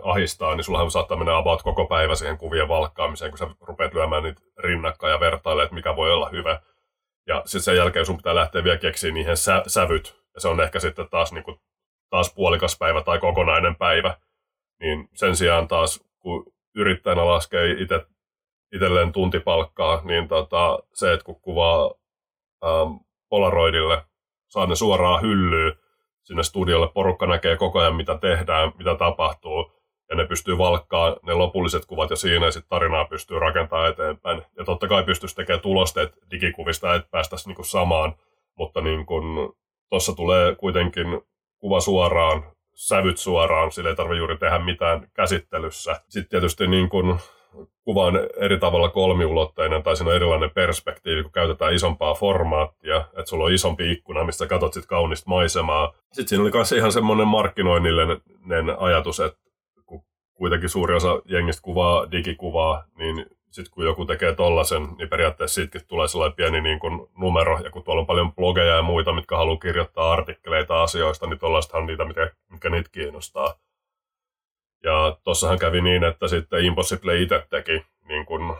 ahistaa, 0.04 0.56
niin 0.56 0.64
sullahan 0.64 0.92
saattaa 0.92 1.18
mennä 1.18 1.38
about 1.38 1.64
koko 1.64 1.86
päivä 1.86 2.16
siihen 2.16 2.38
kuvien 2.38 2.68
valkkaamiseen, 2.68 3.32
kun 3.32 3.38
sä 3.38 3.48
rupeat 3.62 3.94
lyömään 3.94 4.24
niitä 4.24 4.42
rinnakkain 4.58 5.12
ja 5.12 5.20
vertailemaan, 5.20 5.66
että 5.66 5.76
mikä 5.76 5.96
voi 5.96 6.12
olla 6.12 6.30
hyvä. 6.30 6.60
Ja 7.28 7.42
sitten 7.46 7.62
sen 7.62 7.76
jälkeen 7.76 8.06
sun 8.06 8.18
pitää 8.18 8.36
lähteä 8.36 8.64
vielä 8.64 8.78
keksiä 8.78 9.12
niihin 9.12 9.38
sä- 9.38 9.64
sävyt. 9.68 10.16
Ja 10.34 10.42
se 10.42 10.48
on 10.48 10.62
ehkä 10.62 10.80
sitten 10.80 11.10
taas, 11.10 11.34
niin 11.34 11.44
kuin, 11.44 11.60
taas 12.16 12.34
puolikas 12.34 12.78
päivä 12.80 13.02
tai 13.04 13.20
kokonainen 13.20 13.76
päivä. 13.76 14.18
Niin 14.80 15.10
sen 15.14 15.36
sijaan 15.36 15.68
taas, 15.68 16.04
kun 16.20 16.54
yrittäjänä 16.76 17.26
laskee 17.26 17.72
itse 17.72 18.06
itselleen 18.76 19.12
tuntipalkkaa, 19.12 20.02
niin 20.04 20.28
tota, 20.28 20.80
se, 20.94 21.14
että 21.14 21.24
kun 21.24 21.42
kuvaa 21.42 21.92
ähm, 22.66 22.96
Polaroidille, 23.30 24.04
saa 24.48 24.66
ne 24.66 24.76
suoraan 24.76 25.22
hyllyyn 25.22 25.74
sinne 26.24 26.44
studiolle, 26.44 26.88
porukka 26.88 27.26
näkee 27.28 27.58
koko 27.58 27.80
ajan, 27.80 27.96
mitä 27.96 28.18
tehdään, 28.18 28.72
mitä 28.78 28.96
tapahtuu, 28.96 29.72
ja 30.10 30.16
ne 30.16 30.26
pystyy 30.26 30.58
valkkaa 30.58 31.18
ne 31.24 31.34
lopulliset 31.34 31.86
kuvat 31.86 32.10
ja 32.10 32.16
siinä 32.16 32.52
sitten 32.52 32.70
tarinaa 32.70 33.06
pystyy 33.06 33.40
rakentamaan 33.40 33.90
eteenpäin. 33.90 34.42
Ja 34.58 34.66
totta 34.66 34.88
kai 34.88 35.04
pystyisi 35.04 35.36
tekemään 35.36 35.62
tulosteet 35.62 36.14
digikuvista, 36.32 36.96
että 36.96 37.10
päästäisiin 37.12 37.56
niin 37.56 37.66
samaan, 37.66 38.16
mutta 38.58 38.82
niin 38.82 39.06
tuossa 39.90 40.16
tulee 40.16 40.56
kuitenkin 40.56 41.22
kuva 41.66 41.80
suoraan, 41.80 42.44
sävyt 42.74 43.18
suoraan, 43.18 43.72
sillä 43.72 43.90
ei 43.90 43.96
tarvitse 43.96 44.18
juuri 44.18 44.38
tehdä 44.38 44.60
mitään 44.60 45.08
käsittelyssä. 45.14 46.02
Sitten 46.10 46.30
tietysti 46.30 46.68
niin 46.68 46.90
kuin 46.90 47.20
kuva 47.84 48.06
on 48.06 48.20
eri 48.38 48.60
tavalla 48.60 48.90
kolmiulotteinen 48.90 49.84
tai 49.84 49.96
siinä 49.96 50.10
on 50.10 50.16
erilainen 50.16 50.52
perspektiivi, 50.52 51.24
kun 51.24 51.32
käytetään 51.32 51.74
isompaa 51.74 52.14
formaattia, 52.14 52.98
että 52.98 53.26
sulla 53.26 53.46
on 53.46 53.54
isompi 53.54 53.92
ikkuna, 53.92 54.24
mistä 54.24 54.48
katsot 54.48 54.74
sit 54.74 54.86
kaunista 54.86 55.30
maisemaa. 55.30 55.94
Sitten 56.12 56.28
siinä 56.28 56.44
oli 56.44 56.52
myös 56.54 56.72
ihan 56.72 56.92
semmoinen 56.92 57.28
markkinoinnillinen 57.28 58.80
ajatus, 58.80 59.20
että 59.20 59.40
kuitenkin 60.34 60.70
suuri 60.70 60.96
osa 60.96 61.22
jengistä 61.26 61.62
kuvaa 61.62 62.12
digikuvaa, 62.12 62.84
niin 62.98 63.26
sitten 63.56 63.72
kun 63.74 63.86
joku 63.86 64.06
tekee 64.06 64.36
tollasen, 64.36 64.88
niin 64.98 65.10
periaatteessa 65.10 65.56
siitäkin 65.56 65.88
tulee 65.88 66.08
sellainen 66.08 66.36
pieni 66.36 66.62
niin 66.62 66.80
kuin 66.80 67.08
numero, 67.18 67.60
ja 67.64 67.72
kun 67.72 67.84
tuolla 67.84 68.00
on 68.00 68.08
paljon 68.08 68.34
blogeja 68.34 68.76
ja 68.76 68.82
muita, 68.82 69.14
mitkä 69.14 69.38
haluaa 69.38 69.58
kirjoittaa 69.58 70.12
artikkeleita 70.12 70.84
asioista, 70.84 71.28
niin 71.28 71.40
tollaistahan 71.40 71.84
on 71.84 71.88
niitä, 71.88 72.06
mitkä, 72.06 72.32
mitkä 72.52 72.70
niitä 72.70 72.90
kiinnostaa. 72.92 73.54
Ja 74.84 75.18
tossahan 75.24 75.60
kävi 75.60 75.82
niin, 75.82 76.04
että 76.04 76.28
sitten 76.28 76.66
Impossible 76.66 77.22
itse 77.22 77.48
teki 77.50 77.86
niin 78.08 78.26
kuin 78.26 78.56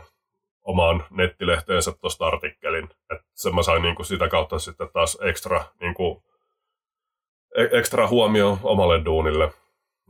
omaan 0.62 1.04
nettilehteensä 1.10 1.92
tuosta 1.92 2.26
artikkelin. 2.26 2.84
Että 2.84 3.24
sen 3.34 3.54
mä 3.54 3.62
sain 3.62 3.82
niin 3.82 3.94
kuin 3.94 4.06
sitä 4.06 4.28
kautta 4.28 4.58
sitten 4.58 4.88
taas 4.92 5.18
ekstra, 5.22 5.64
niin 5.80 5.94
kuin, 5.94 6.22
e-, 7.56 7.78
ekstra 7.78 8.08
huomio 8.08 8.58
omalle 8.62 9.04
duunille. 9.04 9.52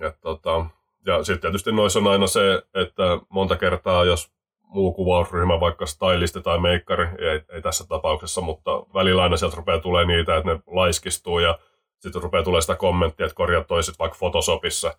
Et 0.00 0.20
tota, 0.20 0.66
ja 1.06 1.24
sitten 1.24 1.40
tietysti 1.40 1.72
noissa 1.72 1.98
on 1.98 2.06
aina 2.06 2.26
se, 2.26 2.62
että 2.74 3.02
monta 3.28 3.56
kertaa, 3.56 4.04
jos 4.04 4.35
muu 4.66 4.92
kuvausryhmä, 4.92 5.60
vaikka 5.60 5.86
stylisti 5.86 6.42
tai 6.42 6.58
meikkari, 6.58 7.04
ei, 7.04 7.40
ei 7.52 7.62
tässä 7.62 7.84
tapauksessa, 7.88 8.40
mutta 8.40 8.70
välillä 8.94 9.22
aina 9.22 9.36
sieltä 9.36 9.56
rupeaa 9.56 9.80
tulee 9.80 10.04
niitä, 10.04 10.36
että 10.36 10.52
ne 10.52 10.60
laiskistuu 10.66 11.38
ja 11.38 11.58
sitten 11.98 12.22
rupeaa 12.22 12.44
tulee 12.44 12.60
sitä 12.60 12.74
kommenttia, 12.74 13.26
että 13.26 13.36
korjaa 13.36 13.64
toiset 13.64 13.98
vaikka 13.98 14.18
Photoshopissa, 14.18 14.94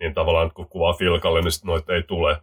niin 0.00 0.14
tavallaan 0.14 0.50
kun 0.54 0.68
kuvaa 0.68 0.92
filkalle, 0.92 1.42
niin 1.42 1.52
sitten 1.52 1.68
noita 1.68 1.94
ei 1.94 2.02
tule, 2.02 2.42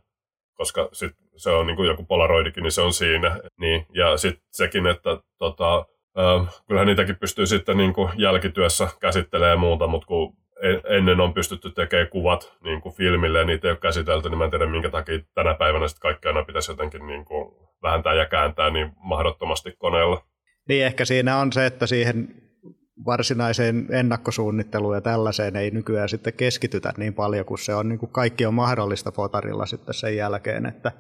koska 0.54 0.90
sit 0.94 1.16
se 1.36 1.50
on 1.50 1.68
niin 1.68 1.76
kuin 1.76 1.88
joku 1.88 2.04
polaroidikin, 2.04 2.64
niin 2.64 2.72
se 2.72 2.82
on 2.82 2.94
siinä. 2.94 3.40
Niin, 3.58 3.86
ja 3.94 4.18
sitten 4.18 4.44
sekin, 4.52 4.88
että 4.88 5.18
tota, 5.38 5.86
äh, 6.20 6.62
kyllähän 6.68 6.88
niitäkin 6.88 7.16
pystyy 7.16 7.46
sitten 7.46 7.78
niin 7.78 7.94
kuin 7.94 8.12
jälkityössä 8.18 8.88
käsittelemään 9.00 9.60
muuta, 9.60 9.88
mutta 9.88 10.08
kun 10.08 10.34
ennen 10.90 11.20
on 11.20 11.34
pystytty 11.34 11.72
tekemään 11.72 12.10
kuvat 12.10 12.54
niin 12.64 12.82
kuin 12.82 12.96
filmille 12.96 13.40
ja 13.40 13.46
niitä 13.46 13.68
ei 13.68 13.72
ole 13.72 13.80
käsitelty, 13.80 14.30
niin 14.30 14.38
mä 14.38 14.44
en 14.44 14.50
tiedä 14.52 14.66
minkä 14.66 14.90
takia 14.90 15.20
tänä 15.36 15.54
päivänä 15.54 15.88
sitten 15.88 16.02
kaikki 16.02 16.28
aina 16.28 16.44
pitäisi 16.44 16.72
jotenkin 16.72 17.08
niin 17.08 17.26
kuin 17.26 17.56
vähentää 17.84 18.14
ja 18.14 18.26
kääntää 18.26 18.70
niin 18.70 18.92
mahdottomasti 18.96 19.76
koneella. 19.78 20.22
Niin 20.70 20.86
ehkä 20.86 21.06
siinä 21.06 21.38
on 21.38 21.54
se, 21.54 21.66
että 21.66 21.88
siihen 21.88 22.28
varsinaiseen 23.06 23.88
ennakkosuunnitteluun 23.92 24.96
ja 24.96 25.02
tällaiseen 25.02 25.56
ei 25.56 25.72
nykyään 25.72 26.10
sitten 26.10 26.34
keskitytä 26.34 26.94
niin 26.98 27.14
paljon, 27.14 27.46
kun 27.46 27.58
se 27.58 27.76
on 27.76 27.90
niin 27.90 28.00
kuin 28.00 28.12
kaikki 28.12 28.46
on 28.46 28.54
mahdollista 28.54 29.12
fotarilla 29.12 29.66
sitten 29.66 29.94
sen 29.94 30.16
jälkeen, 30.16 30.66
että 30.66 30.92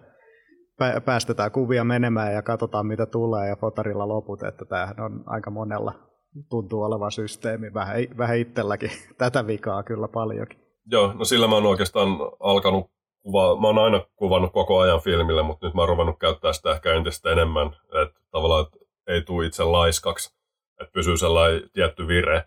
päästetään 1.05 1.51
kuvia 1.51 1.83
menemään 1.83 2.33
ja 2.33 2.41
katsotaan 2.41 2.87
mitä 2.87 3.05
tulee 3.05 3.47
ja 3.47 3.55
fotarilla 3.55 4.07
loput, 4.07 4.43
että 4.43 4.65
tämähän 4.65 4.99
on 4.99 5.23
aika 5.25 5.51
monella 5.51 6.08
tuntuu 6.49 6.83
olevan 6.83 7.11
systeemi, 7.11 7.73
vähän, 7.73 7.95
vähän 8.17 8.37
itselläkin 8.37 8.91
tätä 9.17 9.47
vikaa 9.47 9.83
kyllä 9.83 10.07
paljonkin. 10.07 10.59
Joo, 10.85 11.13
no 11.13 11.25
sillä 11.25 11.47
mä 11.47 11.55
oon 11.55 11.65
oikeastaan 11.65 12.09
alkanut 12.39 12.91
kuvaa, 13.19 13.61
mä 13.61 13.67
oon 13.67 13.77
aina 13.77 14.05
kuvannut 14.15 14.53
koko 14.53 14.79
ajan 14.79 15.01
filmille, 15.01 15.43
mutta 15.43 15.65
nyt 15.65 15.75
mä 15.75 15.81
oon 15.81 15.89
ruvennut 15.89 16.19
käyttää 16.19 16.53
sitä 16.53 16.71
ehkä 16.71 16.93
entistä 16.93 17.31
enemmän, 17.31 17.67
että 18.03 18.19
tavallaan 18.31 18.65
että 18.65 18.77
ei 19.07 19.21
tule 19.21 19.45
itse 19.45 19.63
laiskaksi, 19.63 20.35
että 20.81 20.91
pysyy 20.93 21.17
sellainen 21.17 21.69
tietty 21.73 22.07
vire. 22.07 22.43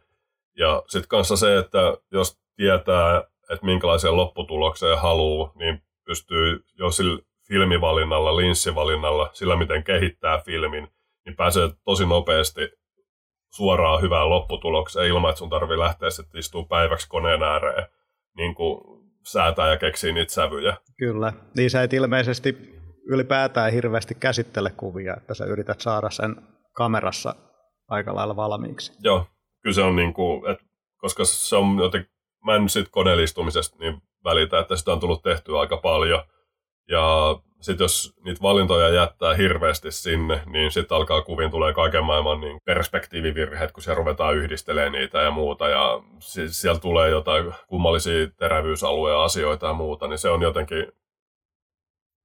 Ja 0.57 0.83
sitten 0.89 1.09
kanssa 1.09 1.37
se, 1.37 1.59
että 1.59 1.97
jos 2.13 2.39
tietää, 2.57 3.19
että 3.51 3.67
minkälaiseen 3.67 4.17
lopputulokseen 4.17 4.99
haluaa, 4.99 5.53
niin 5.55 5.83
pystyy 6.05 6.65
jo 6.79 6.91
sillä 6.91 7.23
filmivalinnalla, 7.49 8.37
linssivalinnalla, 8.37 9.31
sillä 9.33 9.57
miten 9.57 9.85
kehittää 9.85 10.39
filmin, 10.39 10.89
niin 11.25 11.37
pääsee 11.37 11.71
tosi 11.85 12.07
nopeasti 12.07 12.61
suoraan 13.55 14.03
hyvään 14.03 14.31
lopputulokseen 14.31 15.09
ilman, 15.09 15.31
että 15.31 15.39
sun 15.39 15.51
tarvii 15.51 15.79
lähteä 15.79 16.11
sitten 16.11 16.39
istua 16.39 16.65
päiväksi 16.65 17.09
koneen 17.09 17.43
ääreen 17.43 17.87
niin 18.37 18.55
kuin 18.55 18.81
säätää 19.23 19.71
ja 19.71 19.77
keksii 19.77 20.13
niitä 20.13 20.33
sävyjä. 20.33 20.77
Kyllä, 20.99 21.33
niin 21.57 21.71
sä 21.71 21.83
et 21.83 21.93
ilmeisesti 21.93 22.57
ylipäätään 23.07 23.73
hirveästi 23.73 24.15
käsittele 24.15 24.71
kuvia, 24.77 25.15
että 25.17 25.35
sä 25.35 25.45
yrität 25.45 25.81
saada 25.81 26.11
sen 26.11 26.37
kamerassa 26.73 27.35
aika 27.89 28.15
lailla 28.15 28.37
valmiiksi. 28.37 28.93
Joo, 29.01 29.27
kyllä 29.63 29.75
se 29.75 29.83
on 29.83 29.97
niin 29.97 30.15
kuin, 30.15 30.51
että 30.51 30.65
koska 30.97 31.25
se 31.25 31.57
on 31.57 31.79
jotenkin, 31.79 32.13
mä 32.45 32.55
en 32.55 32.69
sit 32.69 32.89
koneellistumisesta 32.91 33.77
niin 33.79 34.03
välitä, 34.25 34.59
että 34.59 34.77
sitä 34.77 34.93
on 34.93 35.01
tullut 35.01 35.23
tehtyä 35.23 35.61
aika 35.61 35.77
paljon. 35.77 36.23
Ja 36.89 37.37
sitten 37.63 37.85
jos 37.85 38.15
niitä 38.25 38.43
valintoja 38.43 38.89
jättää 38.89 39.35
hirveästi 39.35 39.93
sinne, 39.93 40.43
niin 40.47 40.73
sitten 40.73 40.97
alkaa 40.97 41.23
kuviin 41.23 41.51
tulee 41.51 41.73
kaiken 41.73 42.05
maailman 42.05 42.41
niin 42.41 42.61
perspektiivivirheet, 42.65 43.73
kun 43.73 43.83
siellä 43.83 43.99
ruvetaan 43.99 44.37
yhdistelemään 44.37 44.93
niitä 44.93 45.23
ja 45.23 45.31
muuta. 45.31 45.69
Ja 45.69 46.03
siellä 46.49 46.81
tulee 46.81 47.11
jotain 47.11 47.55
kummallisia 47.67 48.29
terävyysalueen 48.37 49.19
asioita 49.19 49.67
ja 49.67 49.73
muuta, 49.73 50.09
niin 50.09 50.19
se 50.19 50.29
on 50.29 50.43
jotenkin 50.43 50.87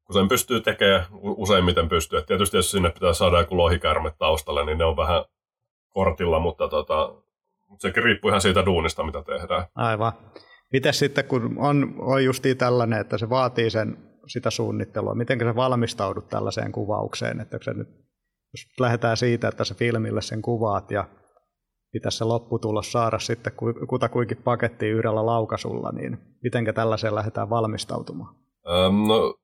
kun 0.08 0.14
sen 0.14 0.28
pystyy 0.28 0.62
tekemään, 0.62 1.06
useimmiten 1.22 1.90
pystyy. 1.90 2.20
Et 2.20 2.26
tietysti 2.26 2.58
jos 2.58 2.72
sinne 2.72 2.90
pitää 2.90 3.14
saada 3.14 3.40
joku 3.40 3.58
lohikärme 3.58 4.12
taustalle, 4.18 4.66
niin 4.66 4.78
ne 4.78 4.86
on 4.86 4.98
vähän 4.98 5.26
kortilla, 5.90 6.40
mutta 6.40 6.68
tota, 6.68 7.14
sekin 7.80 8.04
riippuu 8.04 8.30
ihan 8.30 8.42
siitä 8.42 8.66
duunista, 8.66 9.04
mitä 9.04 9.22
tehdään. 9.22 9.66
Aivan. 9.76 10.12
Miten 10.74 10.94
sitten, 10.94 11.26
kun 11.26 11.56
on, 11.58 11.96
on 12.00 12.24
justiin 12.24 12.58
tällainen, 12.58 13.00
että 13.00 13.18
se 13.18 13.30
vaatii 13.30 13.70
sen, 13.70 13.98
sitä 14.28 14.50
suunnittelua, 14.50 15.16
miten 15.16 15.40
sä 15.40 15.56
valmistaudut 15.56 16.28
tällaiseen 16.30 16.72
kuvaukseen, 16.72 17.42
että 17.42 17.58
se 17.62 17.74
nyt, 17.74 17.88
jos 18.54 18.80
lähdetään 18.80 19.18
siitä, 19.18 19.48
että 19.48 19.64
sä 19.64 19.76
filmille 19.76 20.22
sen 20.22 20.42
kuvaat 20.42 20.92
ja 20.92 21.08
pitäisi 21.92 22.18
se 22.18 22.24
lopputulos 22.24 22.92
saada 22.92 23.20
sitten 23.20 23.54
kutakuinkin 23.90 24.38
pakettiin 24.44 24.94
yhdellä 24.94 25.26
laukasulla, 25.26 25.92
niin 25.92 26.18
miten 26.44 26.66
tällaiseen 26.76 27.16
lähdetään 27.16 27.50
valmistautumaan? 27.50 28.36
Ähm, 28.70 29.08
no, 29.08 29.36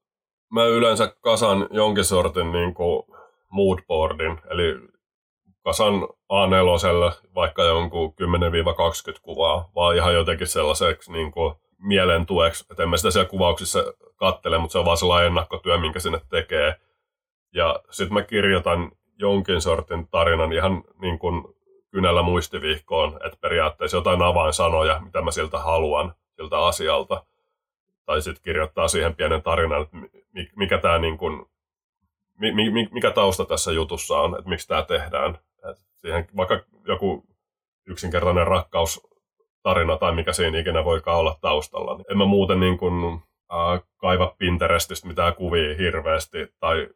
mä 0.52 0.66
yleensä 0.66 1.16
kasan 1.22 1.68
jonkin 1.72 2.06
sortin 2.06 2.52
niin 2.52 2.74
kuin 2.74 3.04
moodboardin, 3.50 4.40
eli 4.50 4.94
kasan 5.64 5.94
A4 6.34 7.24
vaikka 7.36 7.64
jonkun 7.64 8.14
10-20 9.18 9.20
kuvaa, 9.22 9.72
vaan 9.76 9.96
ihan 9.96 10.14
jotenkin 10.14 10.48
sellaiseksi 10.48 11.12
niin 11.12 11.32
kuin 11.32 11.56
mielen 11.84 12.26
tueksi, 12.26 12.66
että 12.72 12.84
en 12.84 12.90
mä 12.90 12.98
sitä 12.98 13.12
siellä 13.12 13.30
kuvauksissa 13.30 13.94
kattele, 14.16 14.58
mutta 14.58 14.72
se 14.72 14.80
on 14.80 14.86
vaan 14.86 14.98
sellainen 14.98 15.28
ennakkotyö, 15.28 15.78
minkä 15.78 16.00
sinne 16.00 16.22
tekee. 16.30 16.76
Ja 17.54 17.80
sitten 17.90 18.14
mä 18.14 18.24
kirjoitan 18.24 18.92
jonkin 19.20 19.62
sortin 19.62 20.08
tarinan 20.08 20.54
ihan 20.54 20.84
niin 21.02 21.20
kuin 21.20 21.44
kynällä 21.92 22.22
muistivihkoon, 22.22 23.20
että 23.26 23.38
periaatteessa 23.42 23.98
jotain 23.98 24.22
avainsanoja, 24.22 25.00
mitä 25.00 25.22
mä 25.22 25.32
siltä 25.32 25.60
haluan, 25.60 26.14
siltä 26.36 26.66
asialta. 26.66 27.26
Tai 28.06 28.22
sitten 28.22 28.44
kirjoittaa 28.44 28.88
siihen 28.88 29.16
pienen 29.16 29.44
tarinan, 29.44 29.82
että 29.82 29.98
mikä 30.56 30.78
tämä 30.78 30.98
niin 30.98 31.18
kuin, 31.18 31.46
mikä 32.92 33.12
tausta 33.12 33.46
tässä 33.46 33.72
jutussa 33.72 34.20
on, 34.20 34.38
että 34.38 34.50
miksi 34.50 34.68
tämä 34.68 34.82
tehdään. 34.82 35.38
Et 35.72 35.78
siihen 36.02 36.28
vaikka 36.38 36.60
joku 36.88 37.26
yksinkertainen 37.86 38.48
rakkaustarina 39.64 39.98
tai 39.98 40.16
mikä 40.16 40.34
siinä 40.34 40.60
ikinä 40.60 40.86
voikaan 40.86 41.20
olla 41.20 41.38
taustalla. 41.42 42.00
En 42.12 42.18
mä 42.18 42.26
muuten 42.26 42.60
niin 42.60 42.78
kuin, 42.78 43.22
äh, 43.54 43.82
kaiva 43.98 44.36
Pinterestistä 44.38 45.08
mitään 45.08 45.36
kuvia 45.36 45.76
hirveästi. 45.78 46.38
Tai, 46.60 46.88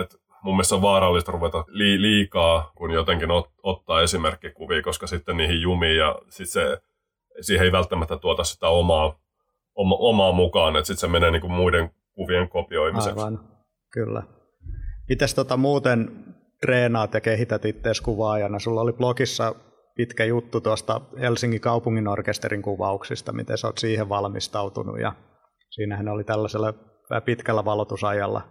et 0.00 0.16
mun 0.42 0.54
mielestä 0.54 0.74
on 0.74 0.82
vaarallista 0.82 1.32
ruveta 1.32 1.64
li- 1.68 2.02
liikaa, 2.02 2.72
kun 2.74 2.90
jotenkin 2.90 3.28
ot- 3.28 3.52
ottaa 3.62 4.02
esimerkkikuvia, 4.02 4.82
koska 4.82 5.06
sitten 5.06 5.36
niihin 5.36 5.60
jumii 5.60 5.96
ja 5.96 6.18
sit 6.28 6.48
se, 6.48 6.80
siihen 7.40 7.64
ei 7.64 7.72
välttämättä 7.72 8.16
tuota 8.16 8.44
sitä 8.44 8.68
omaa, 8.68 9.18
oma, 9.74 9.96
omaa 9.98 10.32
mukaan, 10.32 10.76
että 10.76 10.86
sitten 10.86 11.00
se 11.00 11.08
menee 11.08 11.30
niin 11.30 11.40
kuin 11.40 11.52
muiden 11.52 11.90
kuvien 12.14 12.48
kopioimiseksi. 12.48 13.18
Aivan, 13.18 13.40
kyllä. 13.92 14.22
Mites 15.08 15.34
tota 15.34 15.56
muuten 15.56 16.10
treenaat 16.60 17.14
ja 17.14 17.20
kehität 17.20 17.64
itseäsi 17.64 18.02
kuvaajana? 18.02 18.58
Sulla 18.58 18.80
oli 18.80 18.92
blogissa 18.92 19.54
pitkä 19.98 20.24
juttu 20.24 20.60
tuosta 20.60 21.00
Helsingin 21.20 21.60
kaupungin 21.60 22.08
orkesterin 22.08 22.62
kuvauksista, 22.62 23.32
miten 23.32 23.58
sä 23.58 23.66
oot 23.66 23.78
siihen 23.78 24.08
valmistautunut 24.08 25.00
ja 25.00 25.12
siinähän 25.70 26.08
oli 26.08 26.24
tällaisella 26.24 26.74
pitkällä 27.24 27.64
valotusajalla 27.64 28.42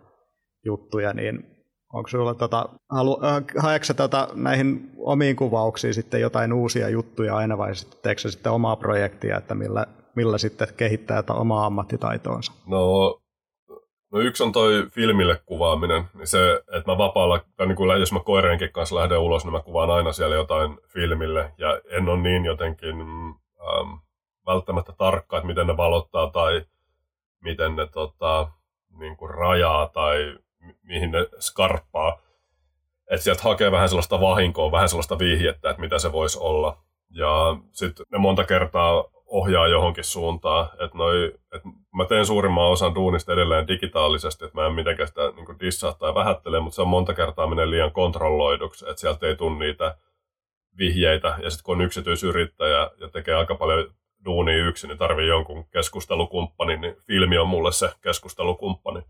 juttuja, 0.65 1.13
niin 1.13 1.45
onko 1.93 2.09
sulla 2.09 2.33
tota, 2.33 2.69
halu, 2.91 3.19
äh, 3.25 3.95
tota, 3.95 4.27
näihin 4.33 4.91
omiin 4.97 5.35
kuvauksiin 5.35 5.93
sitten 5.93 6.21
jotain 6.21 6.53
uusia 6.53 6.89
juttuja 6.89 7.35
aina 7.35 7.57
vai 7.57 7.75
sitten 7.75 7.99
teekö 8.03 8.31
sitten 8.31 8.51
omaa 8.51 8.75
projektia, 8.75 9.37
että 9.37 9.55
millä, 9.55 9.85
millä 10.15 10.37
sitten 10.37 10.67
kehittää 10.77 11.23
omaa 11.29 11.65
ammattitaitoonsa? 11.65 12.51
No 12.67 13.19
No 14.11 14.19
yksi 14.19 14.43
on 14.43 14.51
toi 14.51 14.87
filmille 14.91 15.41
kuvaaminen, 15.45 16.03
niin 16.13 16.27
se, 16.27 16.63
että 16.71 16.91
mä 16.91 16.97
vapaalla, 16.97 17.41
tai 17.57 17.67
niin 17.67 17.75
kuin 17.75 17.99
jos 17.99 18.11
mä 18.11 18.19
koirienkin 18.19 18.71
kanssa 18.71 18.95
lähden 18.95 19.19
ulos, 19.19 19.43
niin 19.45 19.51
mä 19.51 19.59
kuvaan 19.59 19.89
aina 19.89 20.11
siellä 20.11 20.35
jotain 20.35 20.77
filmille, 20.87 21.51
ja 21.57 21.81
en 21.89 22.09
ole 22.09 22.21
niin 22.21 22.45
jotenkin 22.45 23.01
ähm, 23.01 23.93
välttämättä 24.45 24.93
tarkka, 24.97 25.37
että 25.37 25.47
miten 25.47 25.67
ne 25.67 25.77
valottaa 25.77 26.29
tai 26.29 26.65
miten 27.39 27.75
ne 27.75 27.87
tota, 27.87 28.47
niin 28.99 29.17
kuin 29.17 29.29
rajaa 29.29 29.89
tai 29.89 30.37
mi- 30.59 30.77
mihin 30.83 31.11
ne 31.11 31.27
skarppaa. 31.39 32.19
Että 33.11 33.23
sieltä 33.23 33.43
hakee 33.43 33.71
vähän 33.71 33.89
sellaista 33.89 34.21
vahinkoa, 34.21 34.71
vähän 34.71 34.89
sellaista 34.89 35.19
vihjettä, 35.19 35.69
että 35.69 35.81
mitä 35.81 35.99
se 35.99 36.11
voisi 36.11 36.39
olla. 36.41 36.77
Ja 37.09 37.57
sitten 37.71 38.05
ne 38.11 38.17
monta 38.17 38.43
kertaa 38.43 39.03
ohjaa 39.27 39.67
johonkin 39.67 40.03
suuntaan. 40.03 40.69
Että 40.79 40.97
noi, 40.97 41.33
et 41.53 41.61
mä 41.95 42.05
teen 42.05 42.25
suurimman 42.25 42.69
osan 42.69 42.95
duunista 42.95 43.33
edelleen 43.33 43.67
digitaalisesti, 43.67 44.45
että 44.45 44.61
mä 44.61 44.67
en 44.67 44.73
mitenkään 44.73 45.07
sitä 45.07 45.21
niin 45.21 45.59
dissaa 45.59 45.93
tai 45.93 46.15
vähättele, 46.15 46.59
mutta 46.59 46.75
se 46.75 46.81
on 46.81 46.87
monta 46.87 47.13
kertaa 47.13 47.47
menee 47.47 47.69
liian 47.69 47.91
kontrolloiduksi, 47.91 48.85
että 48.89 49.01
sieltä 49.01 49.27
ei 49.27 49.35
tule 49.35 49.59
niitä 49.59 49.97
vihjeitä. 50.77 51.37
Ja 51.43 51.49
sitten 51.49 51.63
kun 51.63 51.75
on 51.75 51.85
yksityisyrittäjä 51.85 52.91
ja 52.99 53.09
tekee 53.09 53.35
aika 53.35 53.55
paljon 53.55 53.93
duunia 54.25 54.65
yksin, 54.65 54.87
niin 54.87 54.97
tarvii 54.97 55.27
jonkun 55.27 55.65
keskustelukumppani, 55.69 56.77
niin 56.77 56.95
filmi 57.07 57.37
on 57.37 57.47
mulle 57.47 57.71
se 57.71 57.89
keskustelukumppani. 58.01 59.01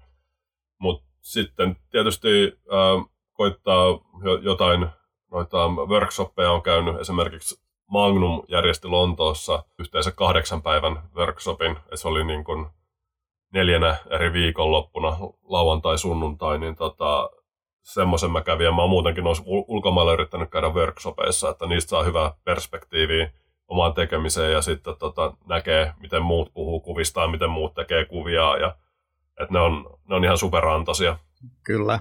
Mutta 0.79 1.07
sitten 1.21 1.75
tietysti 1.91 2.59
äh, 2.73 3.09
koittaa 3.33 3.85
jotain 4.41 4.87
noita 5.31 5.67
workshoppeja 5.67 6.51
on 6.51 6.61
käynyt 6.61 6.99
esimerkiksi 6.99 7.66
Magnum 7.91 8.43
järjesti 8.47 8.87
Lontoossa 8.87 9.63
yhteensä 9.79 10.11
kahdeksan 10.11 10.61
päivän 10.61 10.99
workshopin. 11.15 11.77
Se 11.93 12.07
oli 12.07 12.23
niin 12.23 12.43
kuin 12.43 12.67
neljänä 13.53 13.95
eri 14.09 14.33
viikonloppuna, 14.33 15.17
lauantai, 15.43 15.97
sunnuntai, 15.97 16.59
niin 16.59 16.75
tota, 16.75 17.29
semmoisen 17.83 18.31
mä 18.31 18.41
kävin. 18.41 18.65
Ja 18.65 18.71
mä 18.71 18.81
oon 18.81 18.89
muutenkin 18.89 19.27
olisi 19.27 19.43
ulkomailla 19.45 20.13
yrittänyt 20.13 20.49
käydä 20.49 20.69
workshopeissa, 20.69 21.49
että 21.49 21.65
niistä 21.65 21.89
saa 21.89 22.03
hyvää 22.03 22.33
perspektiiviä 22.43 23.29
omaan 23.67 23.93
tekemiseen 23.93 24.51
ja 24.51 24.61
sitten 24.61 24.95
tota, 24.99 25.33
näkee, 25.45 25.93
miten 25.99 26.21
muut 26.21 26.53
puhuu 26.53 26.79
kuvista 26.79 27.21
ja 27.21 27.27
miten 27.27 27.49
muut 27.49 27.73
tekee 27.73 28.05
kuvia. 28.05 28.57
Ja, 28.57 28.75
että 29.41 29.53
ne 29.53 29.59
on, 29.59 29.97
ne 30.09 30.15
on 30.15 30.23
ihan 30.23 30.37
superantoisia. 30.37 31.17
Kyllä. 31.63 31.99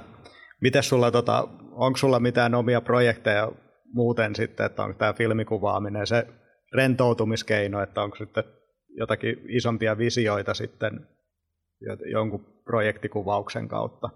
Miten 0.61 0.83
sulla, 0.83 1.11
tota, 1.11 1.49
onko 1.73 1.97
sulla 1.97 2.21
mitään 2.21 2.55
omia 2.55 2.81
projekteja 2.81 3.53
muuten 3.93 4.35
sitten, 4.35 4.67
että 4.67 4.83
onko 4.83 4.99
tämä 4.99 5.13
filmikuvaaminen 5.13 6.07
se 6.07 6.27
rentoutumiskeino, 6.73 7.83
että 7.83 8.03
onko 8.03 8.17
sitten 8.17 8.45
jotakin 8.89 9.37
isompia 9.49 9.99
visioita 9.99 10.55
sitten 10.55 11.09
jonkun 12.13 12.47
projektikuvauksen 12.65 13.69
kautta? 13.69 14.09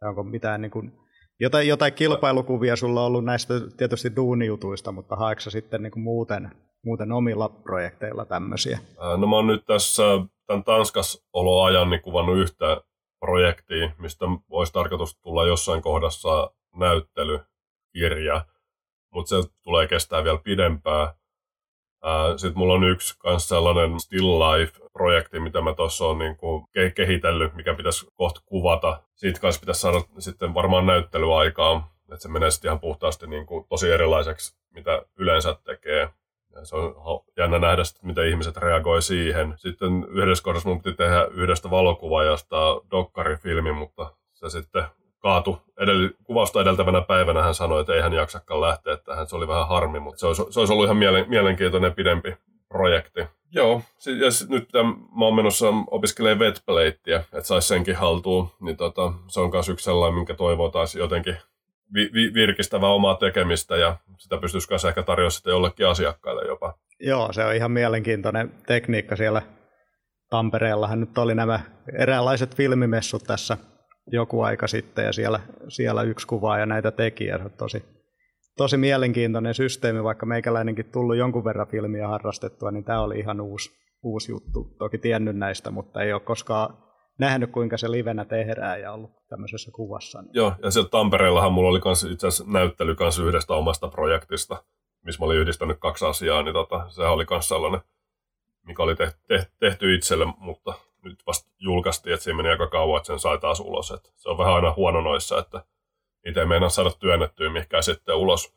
Tai 0.00 0.08
onko 0.08 0.22
mitään 0.22 0.60
niin 0.60 0.70
kuin, 0.70 0.92
jotain, 1.40 1.68
jotain 1.68 1.92
kilpailukuvia 1.92 2.76
sulla 2.76 3.00
on 3.00 3.06
ollut 3.06 3.24
näistä 3.24 3.54
tietysti 3.76 4.16
duunijutuista, 4.16 4.92
mutta 4.92 5.16
haetko 5.16 5.50
sitten 5.50 5.82
niin 5.82 5.90
kuin 5.90 6.02
muuten, 6.02 6.50
muuten 6.84 7.12
omilla 7.12 7.48
projekteilla 7.48 8.24
tämmöisiä? 8.24 8.78
No 9.16 9.26
mä 9.26 9.36
oon 9.36 9.46
nyt 9.46 9.64
tässä 9.66 10.02
tämän 10.46 10.64
Tanskas 10.64 11.26
oloajan 11.32 11.90
niin 11.90 12.02
kuvannut 12.02 12.38
yhtä 12.38 12.80
projektiin, 13.20 13.92
mistä 13.98 14.24
olisi 14.50 14.72
tarkoitus 14.72 15.20
tulla 15.20 15.46
jossain 15.46 15.82
kohdassa 15.82 16.50
näyttelykirja, 16.76 18.44
mutta 19.10 19.42
se 19.42 19.50
tulee 19.62 19.86
kestää 19.86 20.24
vielä 20.24 20.38
pidempään. 20.38 21.08
Sitten 22.36 22.58
mulla 22.58 22.74
on 22.74 22.84
yksi 22.84 23.14
kans 23.18 23.48
sellainen 23.48 24.00
Still 24.00 24.38
Life-projekti, 24.38 25.40
mitä 25.40 25.60
mä 25.60 25.74
tuossa 25.74 26.04
on 26.04 26.18
niin 26.18 26.36
kehitellyt, 26.94 27.54
mikä 27.54 27.74
pitäisi 27.74 28.06
kohta 28.14 28.40
kuvata. 28.46 29.02
Siitä 29.14 29.40
kanssa 29.40 29.60
pitäisi 29.60 29.80
saada 29.80 30.00
sitten 30.18 30.54
varmaan 30.54 30.86
näyttelyaikaa, 30.86 31.92
että 32.02 32.22
se 32.22 32.28
menee 32.28 32.50
sitten 32.50 32.68
ihan 32.68 32.80
puhtaasti 32.80 33.26
niin 33.26 33.46
kuin 33.46 33.66
tosi 33.68 33.90
erilaiseksi, 33.90 34.56
mitä 34.70 35.02
yleensä 35.16 35.56
tekee. 35.64 36.08
Ja 36.54 36.64
se 36.64 36.76
on 36.76 36.94
jännä 37.36 37.58
nähdä, 37.58 37.84
sitten, 37.84 38.06
miten 38.06 38.28
ihmiset 38.28 38.56
reagoi 38.56 39.02
siihen. 39.02 39.54
Sitten 39.56 40.06
yhdessä 40.08 40.44
kohdassa 40.44 40.68
mun 40.68 40.82
piti 40.82 40.96
tehdä 40.96 41.24
yhdestä 41.24 41.70
valokuvaajasta 41.70 42.56
dokkarifilmi, 42.90 43.72
mutta 43.72 44.12
se 44.32 44.50
sitten 44.50 44.84
kaatu. 45.20 45.62
Edell- 45.80 46.14
kuvausta 46.24 46.60
edeltävänä 46.60 47.00
päivänä 47.00 47.42
hän 47.42 47.54
sanoi, 47.54 47.80
että 47.80 47.94
ei 47.94 48.00
hän 48.00 48.12
jaksakaan 48.12 48.60
lähteä 48.60 48.96
tähän. 48.96 49.26
Se 49.26 49.36
oli 49.36 49.48
vähän 49.48 49.68
harmi, 49.68 50.00
mutta 50.00 50.20
se 50.20 50.26
olisi, 50.26 50.42
se 50.50 50.60
olisi 50.60 50.72
ollut 50.72 50.84
ihan 50.84 50.96
mielen, 50.96 51.24
mielenkiintoinen 51.28 51.94
pidempi 51.94 52.36
projekti. 52.68 53.20
Joo, 53.52 53.82
ja 54.06 54.28
nyt 54.48 54.68
mä 55.18 55.24
oon 55.24 55.34
menossa 55.34 55.66
opiskelemaan 55.90 56.38
wetplateia, 56.38 57.16
että 57.18 57.42
saisi 57.42 57.68
senkin 57.68 57.96
haltuun, 57.96 58.48
niin 58.60 58.76
tota, 58.76 59.12
se 59.28 59.40
on 59.40 59.50
myös 59.50 59.68
yksi 59.68 59.84
sellainen, 59.84 60.14
minkä 60.14 60.34
toivoo 60.34 60.70
taas 60.70 60.94
jotenkin 60.94 61.36
vi- 61.94 62.10
vi- 62.14 62.34
virkistävää 62.34 62.90
omaa 62.90 63.14
tekemistä 63.14 63.76
ja 63.76 63.96
sitä 64.18 64.38
pystyisi 64.38 64.66
myös 64.70 64.84
ehkä 64.84 65.02
tarjoamaan 65.02 65.30
sitten 65.30 65.50
jollekin 65.50 65.86
asiakkaille 65.86 66.42
jopa. 66.46 66.74
Joo, 67.00 67.32
se 67.32 67.44
on 67.44 67.54
ihan 67.54 67.70
mielenkiintoinen 67.70 68.52
tekniikka 68.66 69.16
siellä 69.16 69.42
Tampereellahan 70.30 71.00
nyt 71.00 71.18
oli 71.18 71.34
nämä 71.34 71.60
eräänlaiset 71.98 72.56
filmimessut 72.56 73.24
tässä 73.24 73.56
joku 74.12 74.42
aika 74.42 74.66
sitten 74.66 75.04
ja 75.04 75.12
siellä, 75.12 75.40
siellä 75.68 76.02
yksi 76.02 76.26
kuvaa 76.26 76.58
ja 76.58 76.66
näitä 76.66 76.90
tekijä. 76.90 77.40
Tosi, 77.58 77.84
tosi 78.56 78.76
mielenkiintoinen 78.76 79.54
systeemi, 79.54 80.04
vaikka 80.04 80.26
meikäläinenkin 80.26 80.86
tullut 80.92 81.16
jonkun 81.16 81.44
verran 81.44 81.68
filmiä 81.68 82.08
harrastettua, 82.08 82.70
niin 82.70 82.84
tämä 82.84 83.00
oli 83.00 83.18
ihan 83.18 83.40
uusi, 83.40 83.70
uusi 84.02 84.32
juttu. 84.32 84.74
Toki 84.78 84.98
tiennyt 84.98 85.36
näistä, 85.36 85.70
mutta 85.70 86.02
ei 86.02 86.12
ole 86.12 86.20
koskaan 86.20 86.76
nähnyt, 87.18 87.50
kuinka 87.50 87.76
se 87.76 87.90
livenä 87.90 88.24
tehdään 88.24 88.80
ja 88.80 88.92
ollut 88.92 89.10
tämmöisessä 89.28 89.70
kuvassa. 89.74 90.22
Niin. 90.22 90.30
Joo, 90.34 90.52
ja 90.62 90.70
siellä 90.70 90.88
Tampereellahan 90.88 91.52
mulla 91.52 91.70
oli 91.70 91.80
kans 91.80 92.04
itse 92.04 92.26
asiassa 92.26 92.52
näyttely 92.52 92.94
kans 92.94 93.18
yhdestä 93.18 93.54
omasta 93.54 93.88
projektista, 93.88 94.64
missä 95.04 95.20
mä 95.20 95.26
olin 95.26 95.38
yhdistänyt 95.38 95.78
kaksi 95.80 96.04
asiaa, 96.04 96.42
niin 96.42 96.54
tota, 96.54 96.90
sehän 96.90 97.12
oli 97.12 97.26
kans 97.26 97.48
sellainen, 97.48 97.80
mikä 98.66 98.82
oli 98.82 98.96
tehty, 98.96 99.18
tehty 99.60 99.94
itselle, 99.94 100.26
mutta 100.38 100.74
nyt 101.04 101.22
vasta 101.26 101.50
julkaistiin, 101.58 102.14
että 102.14 102.24
siinä 102.24 102.36
meni 102.36 102.48
aika 102.48 102.66
kauan, 102.66 102.96
että 102.96 103.06
sen 103.06 103.20
sai 103.20 103.38
taas 103.38 103.60
ulos. 103.60 103.90
Että 103.90 104.10
se 104.16 104.28
on 104.28 104.38
vähän 104.38 104.54
aina 104.54 104.74
huono 104.76 105.00
noissa, 105.00 105.38
että 105.38 105.64
itse 106.26 106.44
meinaa 106.44 106.68
saada 106.68 106.90
työnnettyä 106.90 107.50
mihinkään 107.50 107.82
sitten 107.82 108.16
ulos. 108.16 108.54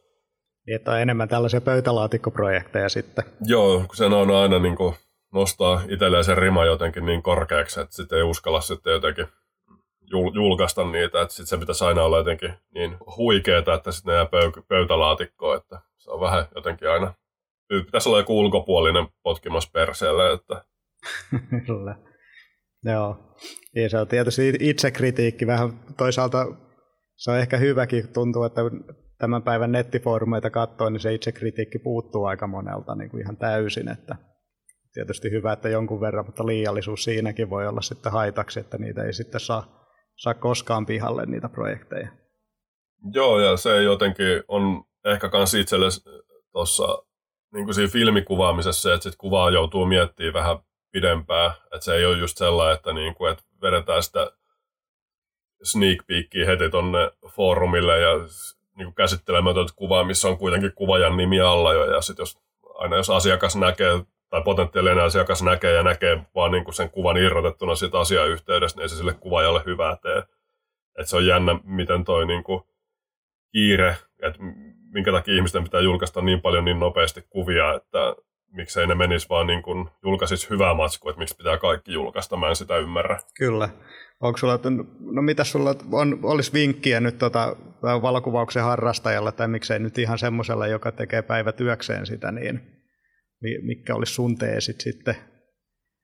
Niin, 0.68 0.76
että 0.76 0.92
on 0.92 1.00
enemmän 1.00 1.30
tällaisia 1.30 1.62
pöytälaatikkoprojekteja 1.62 2.90
sitten. 2.90 3.24
Joo, 3.46 3.80
kun 3.80 3.96
sen 3.96 4.14
on 4.14 4.32
aina 4.32 4.60
niin 4.60 4.76
kuin 4.76 4.96
nostaa 5.34 5.82
itselleen 5.90 6.24
sen 6.24 6.38
rima 6.38 6.66
jotenkin 6.66 7.06
niin 7.06 7.24
korkeaksi, 7.24 7.80
että 7.80 7.96
sitten 7.96 8.18
ei 8.18 8.24
uskalla 8.24 8.62
sitten 8.62 8.94
jotenkin 8.94 9.28
julkaista 10.34 10.84
niitä, 10.84 11.22
että 11.22 11.34
sitten 11.34 11.48
se 11.48 11.58
pitäisi 11.58 11.86
aina 11.86 12.04
olla 12.04 12.18
jotenkin 12.18 12.54
niin 12.74 12.98
huikeeta, 13.18 13.74
että 13.74 13.92
sitten 13.92 14.12
ne 14.12 14.18
jää 14.18 14.28
pöytälaatikkoon, 14.68 15.58
että 15.58 15.82
se 15.98 16.12
on 16.12 16.20
vähän 16.20 16.46
jotenkin 16.56 16.90
aina, 16.90 17.14
pitäisi 17.68 18.10
olla 18.10 18.20
joku 18.20 18.40
ulkopuolinen 18.40 19.08
potkimassa 19.24 19.70
perseelle, 19.74 20.34
että 20.34 20.64
Kyllä. 21.68 21.96
Joo. 22.84 23.36
Niin 23.76 23.90
se 23.90 23.98
on 23.98 24.08
tietysti 24.08 24.54
itsekritiikki 24.60 25.48
vähän 25.48 25.80
toisaalta 25.98 26.46
se 27.16 27.32
on 27.32 27.40
ehkä 27.40 27.58
hyväkin, 27.58 28.14
tuntuu, 28.14 28.44
että 28.44 28.62
tämän 29.18 29.44
päivän 29.44 29.72
nettifoorumeita 29.72 30.50
katsoo, 30.50 30.90
niin 30.90 31.00
se 31.00 31.14
itsekritiikki 31.14 31.80
puuttuu 31.80 32.26
aika 32.26 32.48
monelta 32.48 32.96
niin 32.96 33.10
kuin 33.10 33.22
ihan 33.22 33.38
täysin, 33.38 33.90
että 33.90 34.16
tietysti 34.94 35.32
hyvä, 35.32 35.54
että 35.54 35.70
jonkun 35.70 36.02
verran, 36.02 36.26
mutta 36.26 36.46
liiallisuus 36.46 37.04
siinäkin 37.04 37.50
voi 37.50 37.68
olla 37.68 37.82
sitten 37.82 38.12
haitaksi, 38.12 38.60
että 38.60 38.78
niitä 38.78 39.04
ei 39.04 39.14
sitten 39.14 39.40
saa, 39.40 39.86
saa 40.16 40.34
koskaan 40.34 40.86
pihalle 40.86 41.26
niitä 41.26 41.50
projekteja. 41.50 42.08
Joo, 43.14 43.40
ja 43.40 43.58
se 43.58 43.84
jotenkin 43.84 44.44
on 44.48 44.84
ehkä 45.06 45.30
myös 45.34 45.54
itselle 45.54 45.86
tuossa 46.52 47.04
niin 47.54 47.66
kuin 47.66 47.76
siinä 47.76 47.92
filmikuvaamisessa, 47.92 48.94
että 48.94 49.04
sit 49.04 49.16
kuvaa 49.16 49.52
joutuu 49.52 49.86
miettimään 49.86 50.34
vähän 50.34 50.58
pidempään. 50.94 51.52
Että 51.64 51.86
se 51.86 51.96
ei 51.96 52.06
ole 52.06 52.18
just 52.18 52.38
sellainen, 52.38 52.76
että, 52.76 52.94
niin 52.94 53.16
kuin, 53.16 53.32
että 53.32 53.44
vedetään 53.62 54.04
sitä 54.04 54.32
sneak 55.64 55.98
peekia 56.08 56.46
heti 56.46 56.70
tonne 56.70 57.12
foorumille 57.28 58.00
ja 58.00 58.10
niin 58.78 58.86
kuin 58.86 58.96
käsittelemätöntä 58.96 59.74
kuvaa, 59.76 60.04
missä 60.04 60.28
on 60.28 60.38
kuitenkin 60.38 60.74
kuvajan 60.76 61.18
nimi 61.18 61.40
alla 61.40 61.74
jo. 61.74 61.92
Ja 61.92 62.02
sitten 62.02 62.22
jos, 62.22 62.38
aina 62.74 62.96
jos 62.96 63.10
asiakas 63.10 63.56
näkee 63.56 64.00
tai 64.30 64.42
potentiaalinen 64.42 65.04
asiakas 65.04 65.44
näkee 65.44 65.74
ja 65.74 65.84
näkee 65.84 66.26
vaan 66.36 66.52
niin 66.52 66.74
sen 66.74 66.90
kuvan 66.90 67.18
irrotettuna 67.18 67.76
siitä 67.76 68.00
asiayhteydestä, 68.00 68.78
niin 68.78 68.82
ei 68.84 68.90
se 68.90 68.96
sille 68.96 69.14
kuvaajalle 69.14 69.64
hyvää 69.66 69.98
tee. 70.02 70.24
Et 71.00 71.08
se 71.08 71.18
on 71.18 71.26
jännä, 71.26 71.60
miten 71.64 72.04
toi 72.04 72.26
niin 72.26 72.44
kuin 72.44 72.64
kiire, 73.52 73.98
että 74.22 74.40
minkä 74.94 75.12
takia 75.12 75.36
ihmisten 75.36 75.64
pitää 75.64 75.82
julkaista 75.82 76.22
niin 76.22 76.42
paljon 76.42 76.66
niin 76.66 76.80
nopeasti 76.80 77.26
kuvia, 77.30 77.74
että 77.74 78.16
miksei 78.54 78.88
ne 78.88 78.96
menisi 78.96 79.30
vaan 79.30 79.48
niin 79.48 79.64
kuin 79.64 79.90
julkaisis 80.04 80.50
hyvää 80.50 80.74
matskua, 80.74 81.12
että 81.12 81.20
miksi 81.20 81.36
pitää 81.36 81.58
kaikki 81.58 81.94
julkaista, 81.94 82.38
mä 82.38 82.50
en 82.50 82.56
sitä 82.56 82.78
ymmärrä. 82.78 83.20
Kyllä. 83.38 83.70
Onko 84.20 84.38
sulla, 84.38 84.60
no 85.00 85.22
mitä 85.22 85.44
sulla 85.44 85.76
on, 85.92 86.20
olisi 86.24 86.54
vinkkiä 86.54 87.00
nyt 87.00 87.18
tota, 87.18 87.56
valokuvauksen 87.82 88.64
harrastajalle, 88.64 89.32
tai 89.32 89.48
miksei 89.48 89.80
nyt 89.80 89.98
ihan 89.98 90.20
semmoiselle, 90.20 90.70
joka 90.70 90.92
tekee 90.92 91.22
päivätyökseen 91.22 92.06
sitä, 92.06 92.32
niin 92.32 92.62
mikä 93.62 93.96
olisi 93.96 94.14
sun 94.14 94.38
teesit 94.38 94.82
sitten, 94.82 95.16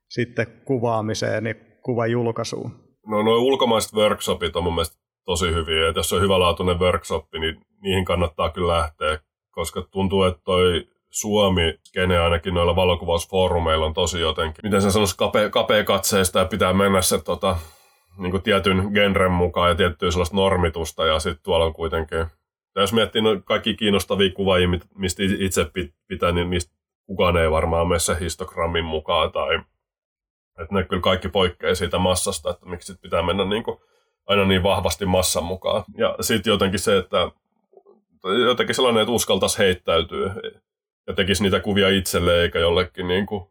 sitten 0.10 0.48
kuvaamiseen, 0.66 1.44
niin 1.44 1.56
kuvan 1.84 2.12
julkaisuun? 2.12 2.72
No 3.08 3.22
nuo 3.22 3.38
ulkomaiset 3.38 3.94
workshopit 3.94 4.56
on 4.56 4.64
mun 4.64 4.76
mielestä 4.76 4.98
tosi 5.26 5.54
hyviä, 5.54 5.88
että 5.88 6.00
jos 6.00 6.14
on 6.14 6.22
hyvälaatuinen 6.22 6.80
workshop, 6.80 7.26
niin 7.34 7.62
niihin 7.82 8.06
kannattaa 8.06 8.50
kyllä 8.50 8.74
lähteä, 8.74 9.20
koska 9.52 9.82
tuntuu, 9.92 10.24
että 10.24 10.42
toi 10.44 10.88
Suomi, 11.10 11.80
kene 11.94 12.20
ainakin 12.20 12.54
noilla 12.54 12.76
valokuvausfoorumeilla 12.76 13.86
on 13.86 13.94
tosi 13.94 14.20
jotenkin, 14.20 14.60
miten 14.64 14.82
sen 14.82 14.92
sanoisi, 14.92 15.18
kapea, 15.18 15.50
kapea 15.50 15.84
katseista 15.84 16.40
ja 16.40 16.46
pitää 16.46 16.74
mennä 16.74 17.02
se 17.02 17.24
tota, 17.24 17.58
niin 18.18 18.32
kuin 18.32 18.44
tietyn 18.44 18.92
genren 18.94 19.32
mukaan 19.32 19.70
ja 19.70 19.76
tiettyä 19.76 20.12
sellaista 20.12 20.36
normitusta 20.36 21.06
ja 21.06 21.20
sitten 21.20 21.44
tuolla 21.44 21.66
on 21.66 21.74
kuitenkin, 21.74 22.18
ja 22.18 22.82
jos 22.82 22.94
miettii 22.94 23.22
no, 23.22 23.42
kaikki 23.46 23.76
kiinnostavia 23.76 24.32
kuvaajia, 24.34 24.70
mistä 24.96 25.24
itse 25.40 25.72
pitää, 26.08 26.32
niin 26.32 26.50
niistä 26.50 26.74
kukaan 27.06 27.38
ei 27.38 27.52
varmaan 27.52 27.88
mene 27.88 28.00
se 28.00 28.18
histogrammin 28.20 28.86
mukaan 28.86 29.32
tai 29.32 29.60
että 30.62 30.76
ne 30.76 30.84
kyllä 30.84 31.02
kaikki 31.02 31.30
poikkeaa 31.30 31.76
siitä 31.76 31.98
massasta, 31.98 32.50
että 32.50 32.66
miksi 32.66 32.98
pitää 33.02 33.22
mennä 33.22 33.46
niin 33.46 33.64
kuin 33.64 33.78
aina 34.28 34.46
niin 34.46 34.64
vahvasti 34.64 35.06
massan 35.06 35.44
mukaan. 35.44 35.84
Ja 35.98 36.16
sitten 36.22 36.52
jotenkin 36.52 36.80
se, 36.80 36.98
että 36.98 37.32
jotenkin 38.46 38.76
sellainen, 38.76 39.02
että 39.02 39.12
uskaltaisi 39.12 39.58
heittäytyä 39.58 40.34
ja 41.10 41.16
tekisi 41.16 41.44
niitä 41.44 41.60
kuvia 41.60 41.90
itselle 41.90 42.42
eikä 42.42 42.60
jollekin 42.60 43.08
niin 43.08 43.26
kuin 43.26 43.44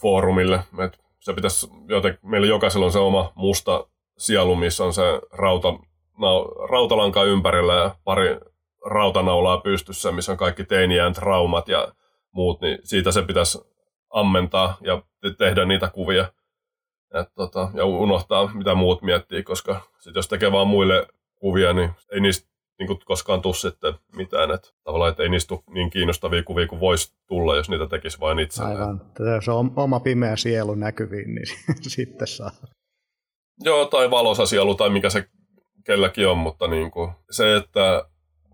foorumille. 0.00 0.60
Et 0.84 0.98
se 1.20 1.32
pitäisi 1.32 1.70
joten, 1.88 2.18
meillä 2.22 2.46
jokaisella 2.46 2.86
on 2.86 2.92
se 2.92 2.98
oma 2.98 3.32
musta 3.34 3.86
sielu, 4.18 4.56
missä 4.56 4.84
on 4.84 4.92
se 4.92 5.02
rauta, 5.32 5.72
na, 6.18 6.28
rautalanka 6.70 7.24
ympärillä 7.24 7.74
ja 7.74 7.94
pari 8.04 8.38
rautanaulaa 8.86 9.58
pystyssä, 9.58 10.12
missä 10.12 10.32
on 10.32 10.38
kaikki 10.38 10.64
teiniään 10.64 11.12
traumat 11.12 11.68
ja 11.68 11.88
muut, 12.30 12.60
niin 12.60 12.78
siitä 12.84 13.12
se 13.12 13.22
pitäisi 13.22 13.58
ammentaa 14.10 14.76
ja 14.80 15.02
tehdä 15.38 15.64
niitä 15.64 15.88
kuvia. 15.88 16.32
Et, 17.20 17.28
tota, 17.34 17.70
ja 17.74 17.84
unohtaa, 17.84 18.50
mitä 18.54 18.74
muut 18.74 19.02
miettii, 19.02 19.42
koska 19.42 19.80
sit 19.98 20.14
jos 20.14 20.28
tekee 20.28 20.52
vaan 20.52 20.66
muille 20.66 21.06
kuvia, 21.34 21.72
niin 21.72 21.90
ei 22.12 22.20
niistä 22.20 22.51
niin 22.82 22.86
kuin 22.86 22.98
koskaan 23.04 23.42
tuu 23.42 23.54
sitten 23.54 23.94
mitään. 24.16 24.50
Että 24.50 24.68
tavallaan, 24.84 25.10
että 25.10 25.22
ei 25.22 25.28
niistä 25.28 25.54
niin 25.70 25.90
kiinnostavia 25.90 26.42
kuvia 26.42 26.66
kuin 26.66 26.80
voisi 26.80 27.12
tulla, 27.26 27.56
jos 27.56 27.70
niitä 27.70 27.86
tekisi 27.86 28.20
vain 28.20 28.38
itse. 28.38 28.62
Aivan. 28.62 29.00
Se 29.44 29.50
on 29.50 29.72
oma 29.76 30.00
pimeä 30.00 30.36
sielu 30.36 30.74
näkyviin, 30.74 31.34
niin 31.34 31.46
sitten 31.96 32.26
saa. 32.26 32.50
Joo, 33.60 33.86
tai 33.86 34.10
valosa 34.10 34.46
sielu, 34.46 34.74
tai 34.74 34.90
mikä 34.90 35.10
se 35.10 35.28
kelläkin 35.84 36.28
on, 36.28 36.38
mutta 36.38 36.68
niin 36.68 36.90
kuin 36.90 37.10
se, 37.30 37.56
että, 37.56 38.04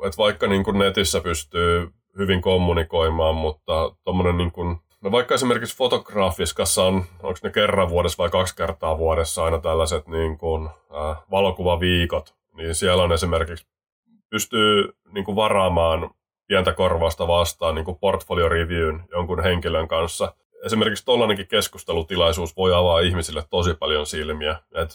että 0.06 0.18
vaikka 0.18 0.46
niin 0.46 0.64
kuin 0.64 0.78
netissä 0.78 1.20
pystyy 1.20 1.88
hyvin 2.18 2.42
kommunikoimaan, 2.42 3.34
mutta 3.34 3.94
tuommoinen 4.04 4.36
niin 4.36 4.52
kuin, 4.52 4.76
no 5.00 5.10
vaikka 5.10 5.34
esimerkiksi 5.34 5.76
fotografiskassa 5.76 6.84
on, 6.84 7.04
onko 7.22 7.38
ne 7.42 7.50
kerran 7.50 7.88
vuodessa 7.88 8.22
vai 8.22 8.30
kaksi 8.30 8.56
kertaa 8.56 8.98
vuodessa 8.98 9.44
aina 9.44 9.58
tällaiset 9.58 10.08
niin 10.08 10.38
kuin, 10.38 10.66
äh, 10.66 11.16
valokuvaviikot, 11.30 12.34
niin 12.56 12.74
siellä 12.74 13.02
on 13.02 13.12
esimerkiksi 13.12 13.66
pystyy 14.30 14.96
niin 15.12 15.24
kuin 15.24 15.36
varaamaan 15.36 16.10
pientä 16.46 16.72
korvausta 16.72 17.28
vastaan 17.28 17.74
niin 17.74 17.84
kuin 17.84 17.98
portfolio 17.98 18.48
reviewn 18.48 19.00
jonkun 19.10 19.42
henkilön 19.42 19.88
kanssa. 19.88 20.34
Esimerkiksi 20.64 21.04
tuollainenkin 21.04 21.48
keskustelutilaisuus 21.48 22.56
voi 22.56 22.74
avaa 22.74 23.00
ihmisille 23.00 23.44
tosi 23.50 23.74
paljon 23.74 24.06
silmiä. 24.06 24.58
Et 24.74 24.90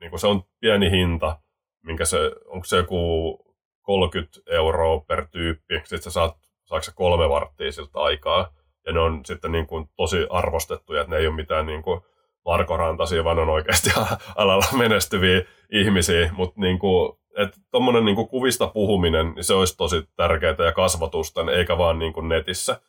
niin 0.00 0.10
kuin 0.10 0.20
se 0.20 0.26
on 0.26 0.42
pieni 0.60 0.90
hinta, 0.90 1.38
minkä 1.82 2.04
se, 2.04 2.32
onko 2.46 2.64
se 2.64 2.76
joku 2.76 3.38
30 3.82 4.40
euroa 4.46 5.00
per 5.00 5.26
tyyppi, 5.30 5.80
sitten 5.84 6.02
sä 6.02 6.10
saat, 6.10 6.36
se 6.80 6.92
kolme 6.94 7.28
varttia 7.28 7.72
siltä 7.72 7.98
aikaa, 7.98 8.52
ja 8.86 8.92
ne 8.92 9.00
on 9.00 9.20
sitten 9.24 9.52
niin 9.52 9.66
kuin 9.66 9.88
tosi 9.96 10.26
arvostettuja, 10.30 11.00
että 11.00 11.14
ne 11.14 11.20
ei 11.20 11.26
ole 11.26 11.34
mitään 11.36 11.66
niin 11.66 11.82
kuin 11.82 12.00
Marko 12.44 12.76
Rantasia, 12.76 13.24
vaan 13.24 13.38
on 13.38 13.48
oikeasti 13.48 13.90
alalla 14.36 14.66
menestyviä 14.78 15.42
ihmisiä, 15.72 16.30
mutta 16.32 16.60
niin 16.60 16.78
että 17.36 17.56
tuommoinen 17.70 18.04
niin 18.04 18.28
kuvista 18.28 18.66
puhuminen, 18.66 19.32
niin 19.34 19.44
se 19.44 19.54
olisi 19.54 19.76
tosi 19.76 20.08
tärkeää 20.16 20.56
ja 20.64 20.72
kasvatusta, 20.72 21.52
eikä 21.52 21.78
vaan 21.78 21.98
niin 21.98 22.12
kuin 22.12 22.28
netissä. 22.28 22.80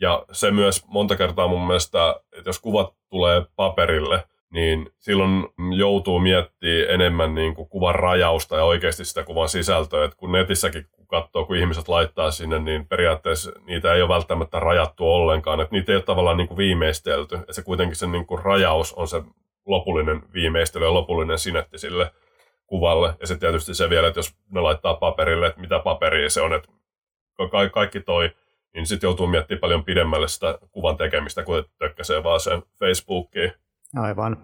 Ja 0.00 0.24
se 0.32 0.50
myös 0.50 0.84
monta 0.86 1.16
kertaa 1.16 1.48
mun 1.48 1.66
mielestä, 1.66 2.20
että 2.32 2.48
jos 2.48 2.60
kuvat 2.60 2.94
tulee 3.10 3.42
paperille, 3.56 4.24
niin 4.50 4.90
silloin 4.98 5.48
joutuu 5.76 6.18
miettimään 6.18 6.90
enemmän 6.90 7.34
niin 7.34 7.54
kuin 7.54 7.68
kuvan 7.68 7.94
rajausta 7.94 8.56
ja 8.56 8.64
oikeasti 8.64 9.04
sitä 9.04 9.22
kuvan 9.22 9.48
sisältöä. 9.48 10.04
että 10.04 10.16
kun 10.16 10.32
netissäkin 10.32 10.86
kun 10.92 11.06
katsoo, 11.06 11.44
kun 11.44 11.56
ihmiset 11.56 11.88
laittaa 11.88 12.30
sinne, 12.30 12.58
niin 12.58 12.88
periaatteessa 12.88 13.52
niitä 13.66 13.94
ei 13.94 14.02
ole 14.02 14.08
välttämättä 14.08 14.60
rajattu 14.60 15.14
ollenkaan. 15.14 15.60
Että 15.60 15.76
niitä 15.76 15.92
ei 15.92 15.96
ole 15.96 16.02
tavallaan 16.02 16.36
niin 16.36 16.48
kuin 16.48 16.58
viimeistelty. 16.58 17.34
Että 17.34 17.52
se 17.52 17.62
kuitenkin 17.62 17.96
se 17.96 18.06
niin 18.06 18.26
kuin 18.26 18.44
rajaus 18.44 18.92
on 18.92 19.08
se 19.08 19.22
lopullinen 19.66 20.22
viimeistely 20.34 20.84
ja 20.84 20.94
lopullinen 20.94 21.38
sinetti 21.38 21.78
sille 21.78 22.10
kuvalle. 22.74 23.14
Ja 23.20 23.26
se 23.26 23.36
tietysti 23.36 23.74
se 23.74 23.90
vielä, 23.90 24.08
että 24.08 24.18
jos 24.18 24.34
ne 24.50 24.60
laittaa 24.60 24.94
paperille, 24.94 25.46
että 25.46 25.60
mitä 25.60 25.78
paperia 25.78 26.30
se 26.30 26.40
on, 26.40 26.52
että 26.52 26.68
kaikki 27.72 28.00
toi, 28.00 28.30
niin 28.74 28.86
sitten 28.86 29.08
joutuu 29.08 29.26
miettimään 29.26 29.60
paljon 29.60 29.84
pidemmälle 29.84 30.28
sitä 30.28 30.58
kuvan 30.72 30.96
tekemistä, 30.96 31.42
kun 31.42 31.64
tökkäsee 31.78 32.22
vaan 32.22 32.40
sen 32.40 32.62
Facebookiin. 32.78 33.52
Aivan. 33.96 34.36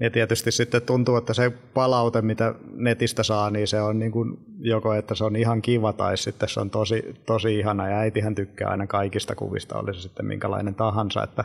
Ja 0.00 0.10
tietysti 0.10 0.50
sitten 0.50 0.82
tuntuu, 0.82 1.16
että 1.16 1.34
se 1.34 1.50
palaute, 1.74 2.22
mitä 2.22 2.54
netistä 2.72 3.22
saa, 3.22 3.50
niin 3.50 3.68
se 3.68 3.80
on 3.80 3.98
niin 3.98 4.12
kuin 4.12 4.36
joko, 4.58 4.94
että 4.94 5.14
se 5.14 5.24
on 5.24 5.36
ihan 5.36 5.62
kiva 5.62 5.92
tai 5.92 6.16
sitten 6.16 6.48
se 6.48 6.60
on 6.60 6.70
tosi, 6.70 7.14
tosi 7.26 7.58
ihana 7.58 7.88
ja 7.88 7.98
äitihän 7.98 8.34
tykkää 8.34 8.70
aina 8.70 8.86
kaikista 8.86 9.34
kuvista, 9.34 9.78
oli 9.78 9.94
se 9.94 10.00
sitten 10.00 10.26
minkälainen 10.26 10.74
tahansa, 10.74 11.22
että 11.22 11.44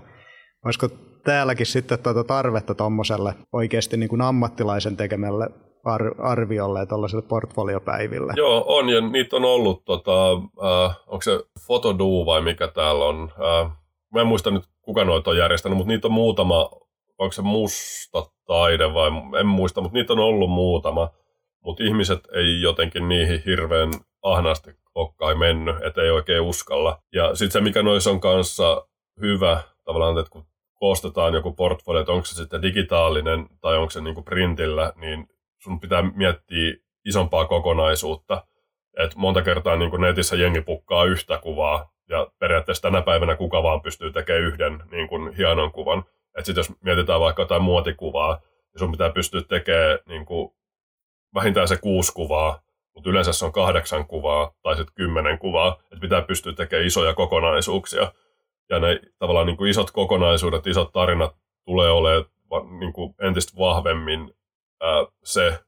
olisiko 0.66 0.90
täälläkin 1.24 1.66
sitten 1.66 2.00
tuota 2.00 2.24
tarvetta 2.24 2.76
tuommoiselle 2.76 3.34
oikeasti 3.54 3.98
niin 3.98 4.10
kuin 4.10 4.22
ammattilaisen 4.22 4.98
tekemälle 4.98 5.50
ar- 5.86 6.16
arviolle 6.18 6.80
ja 6.80 6.86
tuollaiselle 6.86 7.26
portfoliopäiville. 7.28 8.34
Joo, 8.36 8.66
on 8.68 8.90
ja 8.90 9.02
niitä 9.02 9.36
on 9.36 9.46
ollut, 9.46 9.86
tota, 9.86 10.32
äh, 10.32 10.98
onko 11.08 11.22
se 11.22 11.40
Fotoduu 11.68 12.26
vai 12.26 12.42
mikä 12.42 12.68
täällä 12.68 13.06
on. 13.06 13.32
Äh, 13.32 13.72
mä 14.14 14.22
en 14.22 14.28
muista 14.28 14.52
nyt 14.52 14.64
kuka 14.82 15.04
noita 15.04 15.30
on 15.30 15.38
järjestänyt, 15.38 15.78
mutta 15.78 15.92
niitä 15.92 16.08
on 16.08 16.12
muutama, 16.12 16.70
onko 17.18 17.32
se 17.32 17.42
musta 17.42 18.26
taide 18.46 18.94
vai 18.94 19.12
en 19.40 19.48
muista, 19.48 19.82
mutta 19.82 19.98
niitä 19.98 20.14
on 20.14 20.20
ollut 20.20 20.50
muutama. 20.50 21.10
Mutta 21.66 21.84
ihmiset 21.84 22.20
ei 22.34 22.62
jotenkin 22.62 23.10
niihin 23.10 23.42
hirveän 23.46 23.92
ahnaasti 24.22 24.72
ole 24.96 25.36
mennyt, 25.36 25.76
että 25.84 26.02
ei 26.02 26.10
oikein 26.10 26.42
uskalla. 26.42 27.00
Ja 27.14 27.36
sitten 27.36 27.52
se, 27.52 27.62
mikä 27.62 27.84
noissa 27.84 28.12
on 28.12 28.20
kanssa 28.20 28.88
hyvä, 29.22 29.62
tavallaan, 29.84 30.18
että 30.18 30.32
kun 30.32 30.46
koostetaan 30.74 31.34
joku 31.34 31.54
portfolio, 31.54 32.00
että 32.02 32.12
onko 32.12 32.26
se 32.26 32.36
sitten 32.36 32.62
digitaalinen 32.62 33.48
tai 33.62 33.78
onko 33.78 33.90
se 33.90 34.02
niin 34.02 34.16
kuin 34.16 34.26
printillä, 34.26 34.94
niin 34.96 35.28
sun 35.66 35.80
pitää 35.80 36.02
miettiä 36.02 36.74
isompaa 37.06 37.46
kokonaisuutta. 37.46 38.46
Et 38.98 39.16
monta 39.16 39.42
kertaa 39.42 39.76
niin 39.76 40.02
netissä 40.02 40.36
jengi 40.36 40.62
pukkaa 40.62 41.06
yhtä 41.06 41.38
kuvaa, 41.38 41.92
ja 42.10 42.28
periaatteessa 42.40 42.82
tänä 42.82 43.02
päivänä 43.02 43.36
kuka 43.36 43.64
vaan 43.64 43.82
pystyy 43.82 44.12
tekemään 44.12 44.44
yhden 44.44 44.84
niin 44.92 45.08
kuin 45.08 45.34
hienon 45.34 45.72
kuvan. 45.72 46.04
Et 46.38 46.46
sit 46.46 46.58
jos 46.58 46.82
mietitään 46.82 47.20
vaikka 47.20 47.42
jotain 47.42 47.62
muotikuvaa, 47.62 48.36
niin 48.36 48.80
sun 48.80 48.92
pitää 48.92 49.10
pystyä 49.10 49.42
tekemään 49.42 50.00
niin 50.08 50.26
kuin 50.26 50.52
vähintään 51.36 51.68
se 51.68 51.78
kuusi 51.78 52.14
kuvaa, 52.14 52.60
mutta 52.96 53.10
yleensä 53.10 53.34
se 53.34 53.46
on 53.46 53.52
kahdeksan 53.52 54.08
kuvaa 54.08 54.54
tai 54.62 54.76
sitten 54.76 54.96
kymmenen 54.96 55.40
kuvaa, 55.40 55.78
että 55.84 56.02
pitää 56.02 56.22
pystyä 56.22 56.54
tekemään 56.54 56.88
isoja 56.88 57.14
kokonaisuuksia. 57.14 58.12
Ja 58.70 58.80
ne 58.80 59.00
tavallaan 59.20 59.48
niin 59.48 59.58
kuin 59.58 59.70
isot 59.70 59.92
kokonaisuudet, 59.92 60.68
isot 60.68 60.92
tarinat 60.92 61.36
tulee 61.66 61.90
olemaan 61.90 62.80
niin 62.80 62.94
kuin 62.94 63.16
entistä 63.22 63.58
vahvemmin 63.60 64.34
ää, 64.82 65.06
se, 65.24 65.60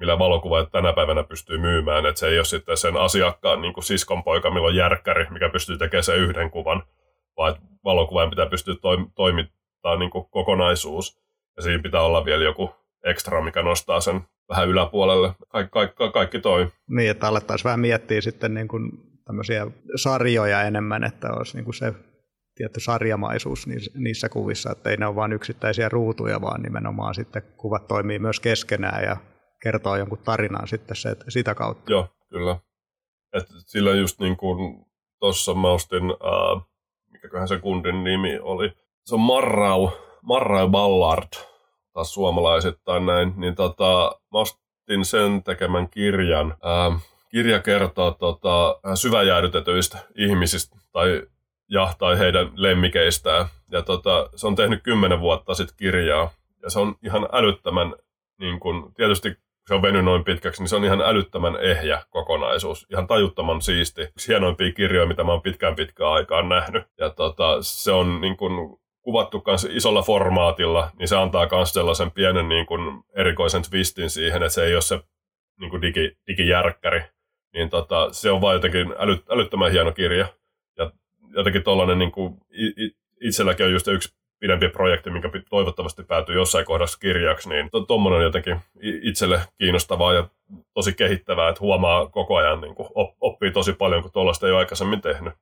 millä 0.00 0.18
valokuva 0.18 0.66
tänä 0.66 0.92
päivänä 0.92 1.22
pystyy 1.22 1.58
myymään. 1.58 2.06
Että 2.06 2.18
se 2.18 2.26
ei 2.26 2.38
ole 2.38 2.44
sitten 2.44 2.76
sen 2.76 2.96
asiakkaan 2.96 3.62
niin 3.62 3.74
kuin 3.74 3.84
siskon 3.84 4.24
poika, 4.24 4.50
millä 4.50 4.66
on 4.66 4.76
järkkäri, 4.76 5.26
mikä 5.30 5.48
pystyy 5.48 5.78
tekemään 5.78 6.04
sen 6.04 6.16
yhden 6.16 6.50
kuvan, 6.50 6.82
vaan 7.36 7.50
että 7.54 7.62
valokuvaan 7.84 8.30
pitää 8.30 8.46
pystyä 8.46 8.74
toim- 8.74 9.10
toimittamaan 9.14 9.98
niin 9.98 10.10
kuin 10.10 10.26
kokonaisuus. 10.30 11.20
Ja 11.56 11.62
siinä 11.62 11.82
pitää 11.82 12.02
olla 12.02 12.24
vielä 12.24 12.44
joku 12.44 12.70
ekstra, 13.04 13.42
mikä 13.42 13.62
nostaa 13.62 14.00
sen 14.00 14.20
vähän 14.48 14.68
yläpuolelle. 14.68 15.32
Kaik, 15.48 15.70
kaik, 15.70 15.92
kaikki 16.12 16.40
toi. 16.40 16.68
Niin, 16.88 17.10
että 17.10 17.28
alettaisiin 17.28 17.64
vähän 17.64 17.80
miettiä 17.80 18.20
sitten 18.20 18.54
niin 18.54 18.68
kuin 18.68 18.90
tämmöisiä 19.24 19.66
sarjoja 19.96 20.62
enemmän, 20.62 21.04
että 21.04 21.32
olisi 21.32 21.56
niin 21.56 21.64
kuin 21.64 21.74
se 21.74 21.94
tietty 22.60 22.80
sarjamaisuus 22.80 23.66
niissä 23.94 24.28
kuvissa, 24.28 24.72
että 24.72 24.90
ei 24.90 24.96
ne 24.96 25.06
ole 25.06 25.14
vain 25.14 25.32
yksittäisiä 25.32 25.88
ruutuja, 25.88 26.40
vaan 26.40 26.62
nimenomaan 26.62 27.14
sitten 27.14 27.42
kuvat 27.56 27.88
toimii 27.88 28.18
myös 28.18 28.40
keskenään 28.40 29.04
ja 29.04 29.16
kertoo 29.62 29.96
jonkun 29.96 30.18
tarinan 30.18 30.68
sitten 30.68 30.96
se, 30.96 31.16
sitä 31.28 31.54
kautta. 31.54 31.92
Joo, 31.92 32.08
kyllä. 32.28 32.56
Et 33.32 33.46
sillä 33.66 33.90
just 33.90 34.20
niin 34.20 34.36
kuin 34.36 34.86
tuossa 35.20 35.54
mä 35.54 35.70
ostin, 35.70 36.02
äh, 36.04 36.62
mikäköhän 37.12 37.48
se 37.48 37.58
kundin 37.58 38.04
nimi 38.04 38.38
oli, 38.38 38.72
se 39.04 39.14
on 39.14 39.20
Marrau, 39.20 39.88
Marrau 40.22 40.68
Ballard, 40.68 41.32
taas 41.92 42.14
suomalaisittain 42.14 43.06
näin, 43.06 43.32
niin 43.36 43.54
tota, 43.54 44.12
mä 44.32 44.38
ostin 44.38 45.04
sen 45.04 45.42
tekemän 45.42 45.88
kirjan. 45.88 46.50
Äh, 46.50 47.02
kirja 47.30 47.60
kertoo 47.60 48.10
tota, 48.10 48.80
syväjäädytetyistä 48.94 49.98
ihmisistä 50.14 50.76
tai 50.92 51.22
ja 51.70 51.92
tai 51.98 52.18
heidän 52.18 52.50
lemmikeistään. 52.54 53.46
Ja 53.70 53.82
tota, 53.82 54.28
se 54.36 54.46
on 54.46 54.56
tehnyt 54.56 54.82
kymmenen 54.82 55.20
vuotta 55.20 55.54
sitten 55.54 55.76
kirjaa. 55.76 56.30
Ja 56.62 56.70
se 56.70 56.78
on 56.78 56.94
ihan 57.04 57.28
älyttömän, 57.32 57.94
niin 58.38 58.60
kun, 58.60 58.92
tietysti 58.94 59.36
se 59.66 59.74
on 59.74 59.82
venyt 59.82 60.04
noin 60.04 60.24
pitkäksi, 60.24 60.62
niin 60.62 60.68
se 60.68 60.76
on 60.76 60.84
ihan 60.84 61.00
älyttömän 61.00 61.56
ehjä 61.60 62.02
kokonaisuus. 62.10 62.86
Ihan 62.90 63.06
tajuttoman 63.06 63.62
siisti. 63.62 64.02
Yksi 64.02 64.28
hienoimpia 64.28 64.72
kirjoja, 64.72 65.08
mitä 65.08 65.24
mä 65.24 65.32
oon 65.32 65.42
pitkään 65.42 65.76
pitkään 65.76 66.12
aikaan 66.12 66.48
nähnyt. 66.48 66.84
Ja 66.98 67.10
tota, 67.10 67.56
se 67.60 67.92
on 67.92 68.20
niin 68.20 68.36
kun, 68.36 68.80
kuvattu 69.02 69.40
kans 69.40 69.64
isolla 69.64 70.02
formaatilla, 70.02 70.90
niin 70.98 71.08
se 71.08 71.16
antaa 71.16 71.48
myös 71.52 71.72
sellaisen 71.72 72.10
pienen 72.10 72.48
niin 72.48 72.66
kun, 72.66 73.04
erikoisen 73.16 73.62
twistin 73.70 74.10
siihen, 74.10 74.42
että 74.42 74.54
se 74.54 74.64
ei 74.64 74.74
ole 74.74 74.82
se 74.82 75.00
niin 75.60 75.82
digi, 75.82 76.16
digijärkkäri. 76.26 77.02
Niin 77.54 77.70
tota, 77.70 78.08
se 78.12 78.30
on 78.30 78.40
vaan 78.40 78.54
jotenkin 78.54 78.94
äly, 78.98 79.18
älyttömän 79.30 79.72
hieno 79.72 79.92
kirja 79.92 80.26
jotenkin 81.36 81.62
tuollainen 81.62 81.98
niin 81.98 82.12
kuin, 82.12 82.34
itselläkin 83.20 83.66
on 83.66 83.72
just 83.72 83.88
yksi 83.88 84.14
pidempi 84.40 84.68
projekti, 84.68 85.10
minkä 85.10 85.30
toivottavasti 85.50 86.02
päätyy 86.02 86.34
jossain 86.34 86.64
kohdassa 86.64 86.98
kirjaksi, 86.98 87.48
niin 87.48 87.70
tuommoinen 87.88 88.18
on 88.18 88.24
jotenkin 88.24 88.60
itselle 89.02 89.40
kiinnostavaa 89.58 90.12
ja 90.12 90.28
tosi 90.74 90.92
kehittävää, 90.92 91.48
että 91.48 91.60
huomaa 91.60 92.06
koko 92.06 92.36
ajan, 92.36 92.60
niin 92.60 92.74
kuin, 92.74 92.88
oppii 93.20 93.50
tosi 93.50 93.72
paljon, 93.72 94.02
kun 94.02 94.12
tuollaista 94.12 94.46
ei 94.46 94.52
ole 94.52 94.58
aikaisemmin 94.58 95.00
tehnyt. 95.00 95.34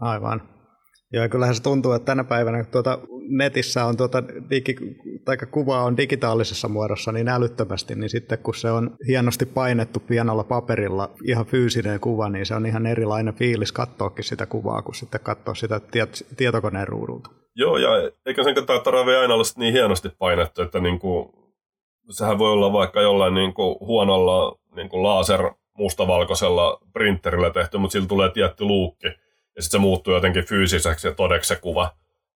Aivan. 0.00 0.42
Joo, 1.14 1.28
kyllähän 1.28 1.54
se 1.54 1.62
tuntuu, 1.62 1.92
että 1.92 2.06
tänä 2.06 2.24
päivänä 2.24 2.64
tuota, 2.64 2.98
netissä 3.28 3.84
on 3.84 3.96
tuota 3.96 4.22
digi, 4.50 4.76
tai 5.24 5.36
kuva 5.50 5.82
on 5.82 5.96
digitaalisessa 5.96 6.68
muodossa 6.68 7.12
niin 7.12 7.28
älyttömästi, 7.28 7.94
niin 7.94 8.10
sitten 8.10 8.38
kun 8.38 8.54
se 8.54 8.70
on 8.70 8.96
hienosti 9.08 9.46
painettu 9.46 10.00
pienellä 10.00 10.44
paperilla 10.44 11.10
ihan 11.24 11.46
fyysinen 11.46 12.00
kuva, 12.00 12.28
niin 12.28 12.46
se 12.46 12.54
on 12.54 12.66
ihan 12.66 12.86
erilainen 12.86 13.34
fiilis 13.34 13.72
katsoakin 13.72 14.24
sitä 14.24 14.46
kuvaa, 14.46 14.82
kuin 14.82 14.94
sitten 14.94 15.20
katsoa 15.20 15.54
sitä 15.54 15.80
tiet, 15.80 16.26
tietokoneen 16.36 16.88
ruudulta. 16.88 17.30
Joo, 17.54 17.76
ja 17.76 17.90
eikä 18.26 18.44
sen 18.44 18.54
tarvitse 18.54 19.16
aina 19.16 19.34
olla 19.34 19.44
niin 19.56 19.72
hienosti 19.72 20.08
painettu, 20.18 20.62
että 20.62 20.80
niin 20.80 20.98
kuin, 20.98 21.28
sehän 22.10 22.38
voi 22.38 22.52
olla 22.52 22.72
vaikka 22.72 23.00
jollain 23.00 23.34
niin 23.34 23.54
kuin 23.54 23.76
huonolla 23.80 24.58
niin 24.76 24.88
kuin 24.88 25.02
laser 25.02 25.50
mustavalkoisella 25.78 26.80
printerillä 26.92 27.50
tehty, 27.50 27.78
mutta 27.78 27.92
sillä 27.92 28.08
tulee 28.08 28.30
tietty 28.30 28.64
luukki 28.64 29.23
ja 29.56 29.62
sitten 29.62 29.78
se 29.78 29.82
muuttuu 29.82 30.14
jotenkin 30.14 30.44
fyysiseksi 30.44 31.08
ja 31.08 31.14
todeksi 31.14 31.48
se 31.48 31.56
kuva. 31.56 31.90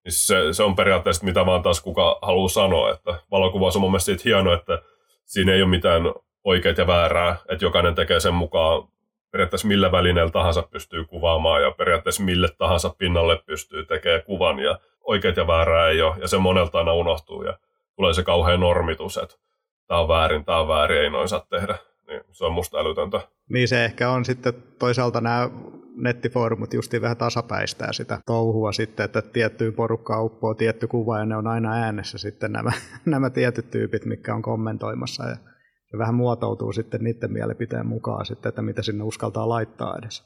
Niin 0.05 0.13
se, 0.13 0.53
se 0.53 0.63
on 0.63 0.77
periaatteessa 0.77 1.25
mitä 1.25 1.47
vaan 1.47 1.63
taas 1.63 1.81
kuka 1.81 2.19
haluaa 2.23 2.49
sanoa, 2.49 2.91
että 2.91 3.15
valokuva 3.31 3.67
on 3.67 3.81
mun 3.81 3.91
mielestä 3.91 4.05
siitä 4.07 4.23
hieno, 4.25 4.53
että 4.53 4.83
siinä 5.25 5.53
ei 5.53 5.63
ole 5.63 5.71
mitään 5.71 6.03
oikeita 6.45 6.81
ja 6.81 6.87
väärää, 6.87 7.37
että 7.49 7.65
jokainen 7.65 7.95
tekee 7.95 8.21
sen 8.21 8.35
mukaan 8.35 8.89
periaatteessa 9.31 9.69
millä 9.69 9.93
välineellä 9.93 10.31
tahansa 10.31 10.63
pystyy 10.63 11.05
kuvaamaan 11.05 11.63
ja 11.63 11.71
periaatteessa 11.71 12.23
mille 12.23 12.49
tahansa 12.59 12.95
pinnalle 12.99 13.43
pystyy 13.47 13.87
tekemään 13.87 14.23
kuvan 14.23 14.59
ja 14.59 14.79
oikeat 15.01 15.37
ja 15.37 15.47
väärää 15.47 15.89
ei 15.89 16.03
ole 16.03 16.17
ja 16.21 16.29
se 16.29 16.39
monelta 16.39 16.79
aina 16.79 16.93
unohtuu 16.93 17.43
ja 17.43 17.59
tulee 17.97 18.15
se 18.15 18.23
kauhean 18.23 18.61
normitus, 18.61 19.17
että 19.17 19.35
tämä 19.87 20.01
on 20.01 20.09
väärin, 20.09 20.45
tämä 20.45 20.59
on 20.59 20.69
väärin, 20.69 21.01
ei 21.01 21.11
noin 21.11 21.29
saa 21.29 21.47
tehdä. 21.51 21.79
Niin 22.09 22.21
se 22.33 22.45
on 22.45 22.53
musta 22.53 22.79
älytöntä. 22.79 23.21
Niin 23.49 23.69
se 23.69 23.85
ehkä 23.85 24.11
on 24.11 24.25
sitten 24.25 24.55
toisaalta 24.79 25.21
nämä 25.21 25.51
nettifoorumit 25.97 26.75
justiin 26.75 27.03
vähän 27.03 27.17
tasapäistää 27.17 27.93
sitä 27.93 28.21
touhua 28.27 28.73
sitten, 28.73 29.05
että 29.05 29.23
tiettyyn 29.23 29.75
porukkaan 29.75 30.25
uppoo 30.25 30.55
tietty 30.55 30.87
kuva 30.87 31.19
ja 31.19 31.27
ne 31.27 31.37
on 31.37 31.47
aina 31.47 31.73
äänessä 31.73 32.19
sitten 32.19 32.53
nämä, 32.53 32.73
nämä 33.07 33.31
tietyt 33.31 33.71
tyypit, 33.71 34.05
mitkä 34.05 34.35
on 34.35 34.43
kommentoimassa 34.43 35.29
ja 35.29 35.37
se 35.91 35.99
vähän 35.99 36.15
muotoutuu 36.15 36.73
sitten 36.73 37.05
niiden 37.05 37.33
mielipiteen 37.33 37.87
mukaan 37.87 38.27
sitten, 38.27 38.49
että 38.49 38.63
mitä 38.63 38.83
sinne 38.83 39.05
uskaltaa 39.05 39.49
laittaa 39.49 39.99
edes. 39.99 40.25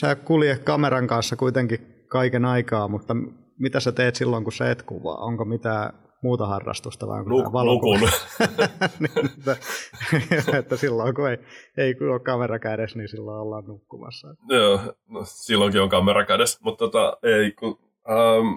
Sä 0.00 0.14
kulje 0.14 0.58
kameran 0.58 1.06
kanssa 1.06 1.36
kuitenkin 1.36 2.04
kaiken 2.08 2.44
aikaa, 2.44 2.88
mutta 2.88 3.16
mitä 3.58 3.80
sä 3.80 3.92
teet 3.92 4.16
silloin, 4.16 4.44
kun 4.44 4.52
sä 4.52 4.70
et 4.70 4.82
kuvaa? 4.82 5.16
Onko 5.16 5.44
mitään 5.44 6.03
muuta 6.24 6.46
harrastusta 6.46 7.06
onko 7.06 7.30
Luk, 7.30 7.54
Lukun. 7.54 8.00
niin, 9.00 9.26
että, 9.26 9.56
että, 10.58 10.76
silloin 10.76 11.14
kun 11.14 11.30
ei, 11.30 11.38
ei 11.76 11.94
ole 12.10 12.20
kamera 12.20 12.58
kädessä, 12.58 12.98
niin 12.98 13.08
silloin 13.08 13.40
ollaan 13.40 13.64
nukkumassa. 13.64 14.28
Joo, 14.48 14.80
no, 15.08 15.20
silloinkin 15.24 15.80
on 15.82 15.88
kamera 15.88 16.24
kädessä, 16.24 16.58
mutta 16.62 16.78
tota, 16.78 17.18
ei, 17.22 17.52
kun, 17.52 17.78
ähm, 18.10 18.56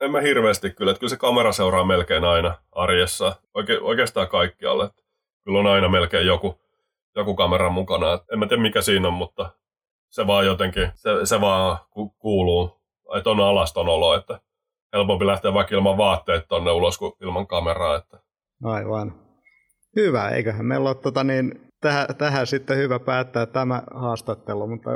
en 0.00 0.10
mä 0.10 0.20
hirveästi 0.20 0.70
kyllä, 0.70 0.90
että 0.90 1.00
kyllä 1.00 1.10
se 1.10 1.16
kamera 1.16 1.52
seuraa 1.52 1.84
melkein 1.84 2.24
aina 2.24 2.54
arjessa, 2.72 3.36
Oike, 3.54 3.78
oikeastaan 3.80 4.28
kaikkialle. 4.28 4.90
Kyllä 5.44 5.58
on 5.58 5.66
aina 5.66 5.88
melkein 5.88 6.26
joku, 6.26 6.60
joku 7.16 7.34
kamera 7.34 7.70
mukana. 7.70 8.12
Et 8.12 8.22
en 8.32 8.38
mä 8.38 8.46
tiedä 8.46 8.62
mikä 8.62 8.80
siinä 8.80 9.08
on, 9.08 9.14
mutta 9.14 9.50
se 10.10 10.26
vaan 10.26 10.46
jotenkin, 10.46 10.90
se, 10.94 11.10
se 11.24 11.40
vaan 11.40 11.78
kuuluu, 12.18 12.80
että 13.16 13.30
on 13.30 13.40
alaston 13.40 13.88
olo, 13.88 14.14
että 14.14 14.40
helpompi 14.94 15.26
lähteä 15.26 15.54
vaikka 15.54 15.74
ilman 15.74 15.96
vaatteet 15.96 16.48
tonne 16.48 16.70
ulos 16.70 16.98
kuin 16.98 17.12
ilman 17.20 17.46
kameraa. 17.46 17.96
Että. 17.96 18.18
Aivan. 18.64 19.14
Hyvä, 19.96 20.28
eiköhän 20.28 20.66
meillä 20.66 20.88
ole 20.88 20.96
tota 20.96 21.24
niin, 21.24 21.60
tähän, 21.80 22.06
tähän 22.18 22.46
sitten 22.46 22.76
hyvä 22.76 22.98
päättää 22.98 23.46
tämä 23.46 23.82
haastattelu, 23.94 24.66
mutta 24.66 24.90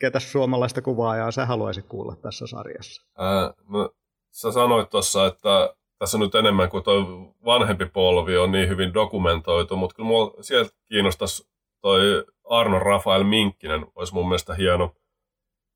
ketä 0.00 0.20
suomalaista 0.20 0.82
kuvaajaa 0.82 1.30
sä 1.30 1.46
haluaisit 1.46 1.86
kuulla 1.86 2.16
tässä 2.16 2.46
sarjassa? 2.46 3.06
Ää, 3.18 3.52
no, 3.68 3.90
sä 4.30 4.52
sanoit 4.52 4.90
tuossa, 4.90 5.26
että 5.26 5.74
tässä 5.98 6.18
nyt 6.18 6.34
enemmän 6.34 6.70
kuin 6.70 6.84
tuo 6.84 6.94
vanhempi 7.44 7.86
polvi 7.86 8.36
on 8.36 8.52
niin 8.52 8.68
hyvin 8.68 8.94
dokumentoitu, 8.94 9.76
mutta 9.76 9.96
kyllä 9.96 10.08
mua 10.08 10.34
sieltä 10.40 10.70
kiinnostaisi 10.88 11.48
toi 11.82 12.24
Arno 12.50 12.78
Rafael 12.78 13.24
Minkkinen, 13.24 13.86
olisi 13.94 14.14
mun 14.14 14.28
mielestä 14.28 14.54
hieno 14.54 14.94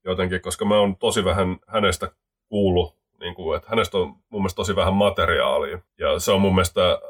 jotenkin, 0.04 0.42
koska 0.42 0.64
mä 0.64 0.78
oon 0.78 0.96
tosi 0.96 1.24
vähän 1.24 1.58
hänestä 1.66 2.12
kuullut 2.48 2.99
niin 3.20 3.34
kuin, 3.34 3.56
että 3.56 3.70
hänestä 3.70 3.98
on 3.98 4.06
mun 4.08 4.42
mielestä 4.42 4.56
tosi 4.56 4.76
vähän 4.76 4.94
materiaalia. 4.94 5.78
Ja 5.98 6.18
se 6.18 6.32
on 6.32 6.40
mun 6.40 6.54
mielestä 6.54 7.00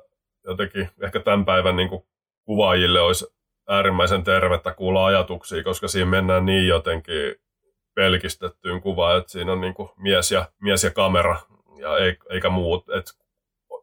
jotenkin 0.44 0.88
ehkä 1.02 1.20
tämän 1.20 1.44
päivän 1.44 1.76
niin 1.76 1.88
kuin 1.88 2.02
kuvaajille 2.44 3.00
olisi 3.00 3.26
äärimmäisen 3.68 4.24
tervettä 4.24 4.74
kuulla 4.74 5.06
ajatuksia, 5.06 5.64
koska 5.64 5.88
siinä 5.88 6.10
mennään 6.10 6.46
niin 6.46 6.68
jotenkin 6.68 7.34
pelkistettyyn 7.94 8.80
kuvaan, 8.80 9.18
että 9.18 9.32
siinä 9.32 9.52
on 9.52 9.60
niin 9.60 9.74
kuin 9.74 9.88
mies, 9.96 10.32
ja, 10.32 10.48
mies 10.60 10.84
ja 10.84 10.90
kamera 10.90 11.40
ja 11.76 11.88
eikä 12.30 12.50
muut. 12.50 12.88
Et, 12.88 13.06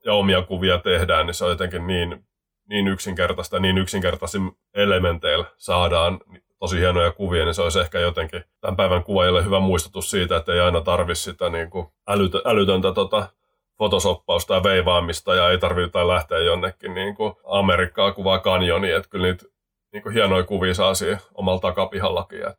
ja 0.06 0.14
omia 0.14 0.42
kuvia 0.42 0.78
tehdään, 0.78 1.26
niin 1.26 1.34
se 1.34 1.46
on 1.46 1.52
jotenkin 1.52 1.88
niin, 1.88 2.28
niin 2.70 2.88
yksinkertaista, 2.88 3.60
niin 3.60 3.78
yksinkertaisin 3.78 4.52
elementeillä 4.74 5.46
saadaan 5.58 6.20
tosi 6.60 6.80
hienoja 6.80 7.12
kuvia, 7.12 7.46
niin 7.46 7.56
se 7.56 7.62
olisi 7.62 7.80
ehkä 7.80 8.00
jotenkin 8.00 8.44
tämän 8.62 8.76
päivän 8.76 9.04
kuvaajille 9.04 9.46
hyvä 9.46 9.60
muistutus 9.60 10.12
siitä, 10.12 10.38
että 10.38 10.54
ei 10.54 10.60
aina 10.60 10.82
tarvitse 10.82 11.24
sitä 11.24 11.50
niin 11.50 11.70
kuin 11.70 11.88
älytö, 12.08 12.42
älytöntä 12.46 12.94
tota, 12.94 13.30
fotosoppausta 13.78 14.54
ja 14.54 14.64
veivaamista 14.64 15.36
ja 15.36 15.50
ei 15.52 15.58
tarvitse 15.58 16.08
lähteä 16.08 16.38
jonnekin 16.38 16.94
niin 16.94 17.16
kuin 17.16 17.34
Amerikkaa 17.46 18.12
kuvaa 18.12 18.40
kanjoni, 18.40 18.92
että 18.92 19.10
kyllä 19.10 19.28
niitä 19.28 19.46
niin 19.94 20.04
kuin 20.04 20.14
hienoja 20.14 20.44
kuvia 20.44 20.74
saa 20.74 20.94
siihen 20.94 21.18
omalla 21.34 21.60
takapihallakin. 21.60 22.40
Että. 22.40 22.58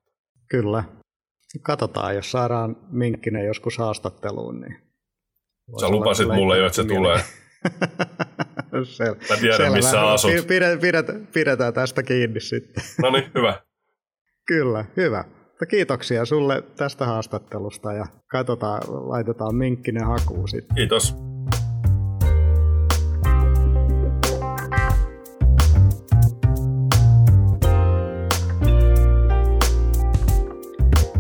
Kyllä. 0.51 0.85
Katsotaan, 1.63 2.15
jos 2.15 2.31
saadaan 2.31 2.77
Minkkinen 2.91 3.47
joskus 3.47 3.79
haastatteluun, 3.79 4.61
niin 4.61 4.89
Sä 5.81 5.89
lupasit 5.89 6.29
mulle 6.29 6.59
jo, 6.59 6.67
että 6.67 6.77
se 6.77 6.85
tulee. 6.85 7.19
Sel- 8.83 9.29
Mä 9.31 9.37
tiedän, 9.41 9.57
Selvä. 9.57 9.77
missä 9.77 10.11
asut. 10.11 10.31
Pidetään, 10.81 11.29
pidetään 11.33 11.75
tästä 11.75 12.03
kiinni 12.03 12.41
sitten. 12.41 12.85
No 13.03 13.11
niin, 13.11 13.31
hyvä. 13.35 13.61
Kyllä, 14.49 14.85
hyvä. 14.97 15.25
Kiitoksia 15.69 16.25
sulle 16.25 16.63
tästä 16.77 17.07
haastattelusta 17.07 17.93
ja 17.93 18.07
katsotaan, 18.27 18.83
laitetaan 18.89 19.55
minkkinen 19.55 20.07
hakuun 20.07 20.49
sitten. 20.49 20.77
Kiitos. 20.77 21.17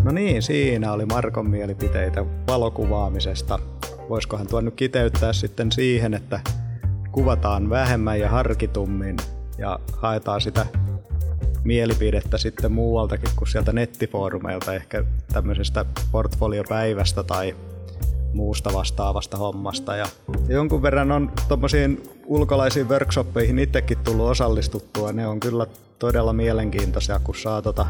No 0.04 0.12
niin, 0.12 0.42
siinä 0.42 0.92
oli 0.92 1.06
Markon 1.06 1.50
mielipiteitä 1.50 2.24
valokuvaamisesta. 2.48 3.58
Voisikohan 4.08 4.46
tuon 4.46 4.64
nyt 4.64 4.74
kiteyttää 4.74 5.32
sitten 5.32 5.72
siihen, 5.72 6.14
että 6.14 6.40
kuvataan 7.12 7.70
vähemmän 7.70 8.20
ja 8.20 8.28
harkitummin 8.28 9.16
ja 9.58 9.78
haetaan 9.96 10.40
sitä 10.40 10.66
mielipidettä 11.64 12.38
sitten 12.38 12.72
muualtakin 12.72 13.30
kuin 13.36 13.48
sieltä 13.48 13.72
nettifoorumeilta, 13.72 14.74
ehkä 14.74 15.04
tämmöisestä 15.32 15.84
portfoliopäivästä 16.12 17.22
tai 17.22 17.54
muusta 18.32 18.72
vastaavasta 18.72 19.36
hommasta. 19.36 19.96
Ja 19.96 20.06
jonkun 20.48 20.82
verran 20.82 21.12
on 21.12 21.32
tuommoisiin 21.48 22.02
ulkolaisiin 22.26 22.88
workshoppeihin 22.88 23.58
itsekin 23.58 23.98
tullut 23.98 24.30
osallistuttua. 24.30 25.12
Ne 25.12 25.26
on 25.26 25.40
kyllä 25.40 25.66
todella 25.98 26.32
mielenkiintoisia, 26.32 27.20
kun 27.24 27.34
saa 27.34 27.62
tota 27.62 27.86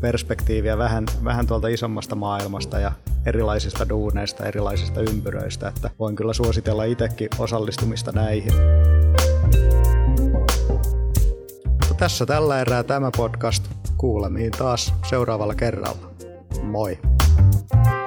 perspektiiviä 0.00 0.78
vähän, 0.78 1.06
vähän 1.24 1.46
tuolta 1.46 1.68
isommasta 1.68 2.14
maailmasta 2.14 2.78
ja 2.78 2.92
erilaisista 3.26 3.88
duuneista, 3.88 4.46
erilaisista 4.46 5.00
ympyröistä, 5.00 5.68
että 5.68 5.90
voin 5.98 6.16
kyllä 6.16 6.32
suositella 6.32 6.84
itsekin 6.84 7.28
osallistumista 7.38 8.12
näihin 8.12 8.52
tässä 11.98 12.26
tällä 12.26 12.60
erää 12.60 12.82
tämä 12.82 13.10
podcast. 13.16 13.64
Kuulemiin 13.96 14.52
taas 14.52 14.94
seuraavalla 15.10 15.54
kerralla. 15.54 16.10
Moi! 16.62 16.98
thank 17.70 17.86
you 17.86 17.97